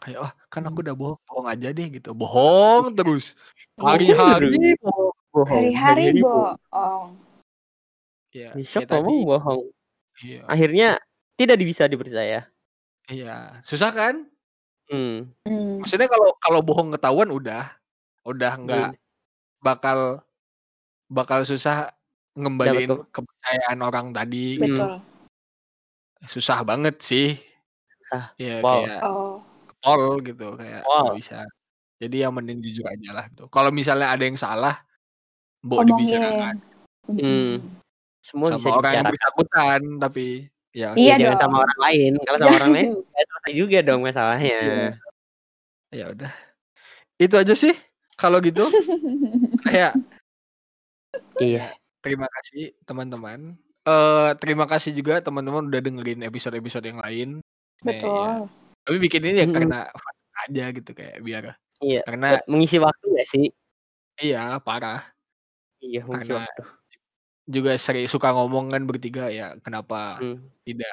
[0.00, 2.16] Kayak oh, kan aku udah bohong, bohong aja deh gitu.
[2.16, 3.36] Bohong terus.
[3.76, 5.12] Hari-hari bohong.
[5.34, 5.50] bohong.
[5.60, 7.08] Hari-hari Hari-hari bohong.
[8.30, 9.28] Ya, ngomong tadi.
[9.28, 9.62] bohong.
[10.20, 10.88] Iya, Akhirnya
[11.36, 12.46] tidak bisa dipercaya.
[13.10, 13.60] iya.
[13.66, 14.24] Susah kan?
[14.88, 15.28] Hmm.
[15.44, 15.82] Hmm.
[15.84, 17.68] Maksudnya kalau kalau bohong ketahuan udah
[18.24, 19.00] udah enggak Hmm.
[19.60, 19.98] bakal
[21.10, 21.92] bakal susah
[22.38, 24.46] ngembaliin Dapat kepercayaan orang tadi.
[24.58, 25.02] Betul.
[26.26, 27.34] Susah banget sih.
[28.04, 28.22] Susah.
[28.36, 28.84] Ya Wow.
[28.86, 29.34] kayak Oh.
[29.80, 31.16] tol gitu kayak Wow.
[31.16, 31.46] bisa.
[32.00, 33.48] Jadi yang mending jujur aja lah gitu.
[33.48, 34.76] Kalau misalnya ada yang salah,
[35.60, 36.06] mbok Ngomongin.
[36.06, 36.56] dibicarakan
[37.10, 37.58] Hmm.
[38.22, 40.26] Semua bisa sama orang yang bersangkutan, tapi
[40.70, 42.12] ya Iya Ya, jangan sama orang lain.
[42.22, 42.90] Kalau sama orang lain
[43.28, 44.58] selesai juga dong masalahnya.
[44.60, 44.90] Iya.
[45.90, 46.32] ya udah.
[47.18, 47.74] Itu aja sih.
[48.14, 48.62] Kalau gitu
[49.66, 49.96] kayak
[51.40, 51.74] Iya.
[52.00, 53.54] Terima kasih teman-teman.
[53.80, 57.28] Eh terima kasih juga teman-teman udah dengerin episode-episode yang lain.
[57.80, 58.00] Nah, ya.
[58.00, 58.28] Betul.
[58.80, 59.56] Tapi bikin ini ya Mm-mm.
[59.56, 60.16] karena fun
[60.48, 61.44] aja gitu kayak biar
[61.80, 62.00] Iya.
[62.04, 63.46] karena Mengisi waktu gak sih?
[64.18, 65.00] iya parah.
[65.80, 66.62] Iya, mengisi Karena waktu.
[67.48, 70.44] juga sering suka ngomong kan bertiga ya kenapa Hmm.
[70.62, 70.92] tidak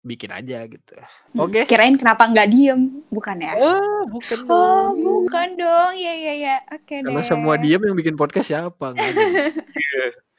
[0.00, 0.96] bikin aja gitu.
[1.32, 1.44] Hmm.
[1.44, 1.64] Oke.
[1.64, 3.52] Kirain kenapa nggak diem, bukan ya?
[3.56, 5.00] Oh, bukan Oh, dong.
[5.00, 5.92] bukan dong.
[5.96, 6.56] Ya, ya, ya.
[6.72, 7.08] Oke deh.
[7.08, 8.92] Kalau semua diam yang bikin podcast siapa?
[8.92, 9.12] Nggak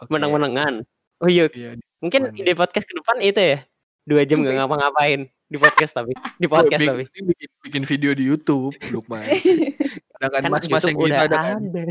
[0.00, 0.10] Oke.
[0.10, 0.84] Menang-menangan.
[1.20, 2.36] Oh iya, Iya, mungkin Mana?
[2.40, 3.58] ide podcast ke depan itu ya.
[4.08, 7.04] Dua jam gak ngapa-ngapain di podcast tapi di podcast tapi.
[7.12, 9.28] bikin, bikin video di YouTube, Lukman.
[10.16, 11.60] Sedangkan Kan mas-mas yang gitu ada kan.
[11.60, 11.82] ada.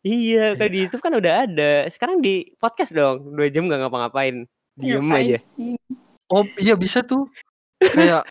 [0.00, 1.72] Iya, kan di YouTube kan udah ada.
[1.92, 3.36] Sekarang di podcast dong.
[3.36, 4.48] Dua jam gak ngapa-ngapain.
[4.78, 5.38] Diem aja.
[6.32, 7.28] Oh iya bisa tuh.
[7.82, 8.24] Kayak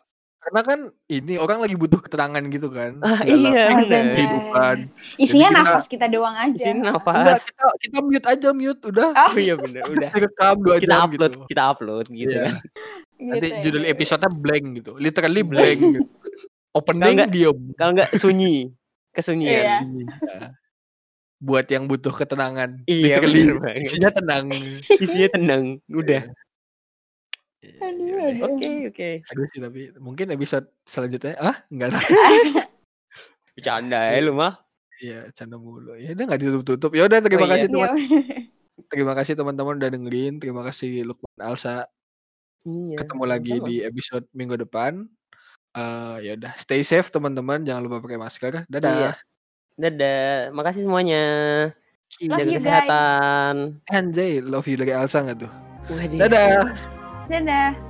[0.48, 2.96] karena kan ini orang lagi butuh keterangan gitu kan.
[3.20, 4.76] Segala iya, kehidupan.
[5.14, 6.64] Isinya Jadi kita- nafas kita doang Di aja.
[6.72, 7.42] Enggak, nafas.
[7.44, 9.08] kita kita mute aja mute udah.
[9.12, 10.08] Oh, iya bener, udah.
[10.08, 11.44] Direkam dua Kita jam upload, gitu.
[11.52, 12.40] kita upload gitu Iya.
[12.40, 12.54] kan.
[13.18, 13.92] Nanti gitu ya, judul gitu.
[13.92, 14.92] episode-nya blank gitu.
[14.96, 16.00] Literally blank gitu.
[16.72, 17.58] Opening enggak- diam.
[17.76, 18.54] Kalau enggak sunyi,
[19.12, 19.52] kesunyian.
[19.52, 19.76] Iya.
[20.40, 20.50] Nah,
[21.38, 22.82] Buat yang butuh ketenangan.
[22.82, 23.42] Iya, Literally
[23.78, 24.50] isinya tenang.
[24.98, 26.26] Isinya tenang, udah.
[27.58, 28.54] Aduh, Iya, aduh.
[28.54, 29.08] Oke, oke.
[29.34, 32.02] Aduh sih tapi mungkin episode selanjutnya ah enggak lah.
[33.58, 34.54] Bercanda ya lu mah.
[34.98, 35.94] Iya, canda mulu.
[35.98, 36.90] Ya udah enggak ditutup-tutup.
[36.94, 37.54] Ya udah terima Oh, iya.
[37.54, 37.90] kasih Iya, teman.
[38.88, 40.34] Terima kasih teman-teman udah dengerin.
[40.38, 41.84] Terima kasih Lukman Alsa.
[42.62, 42.96] Iya.
[43.02, 43.68] Ketemu lagi sama-sama.
[43.68, 44.92] di episode minggu depan.
[45.74, 47.66] Eh ya udah, stay safe teman-teman.
[47.66, 48.64] Jangan lupa pakai masker.
[48.70, 48.94] Dadah.
[48.94, 49.10] Iya.
[49.76, 50.54] Dadah.
[50.54, 51.22] Makasih semuanya.
[52.22, 52.58] Love Jaga you, guys.
[52.64, 53.54] kesehatan.
[53.92, 55.50] Anjay, love you dari Alsa nggak tuh?
[55.92, 56.18] Waduh.
[56.22, 56.97] Dadah.
[57.28, 57.87] Dadah.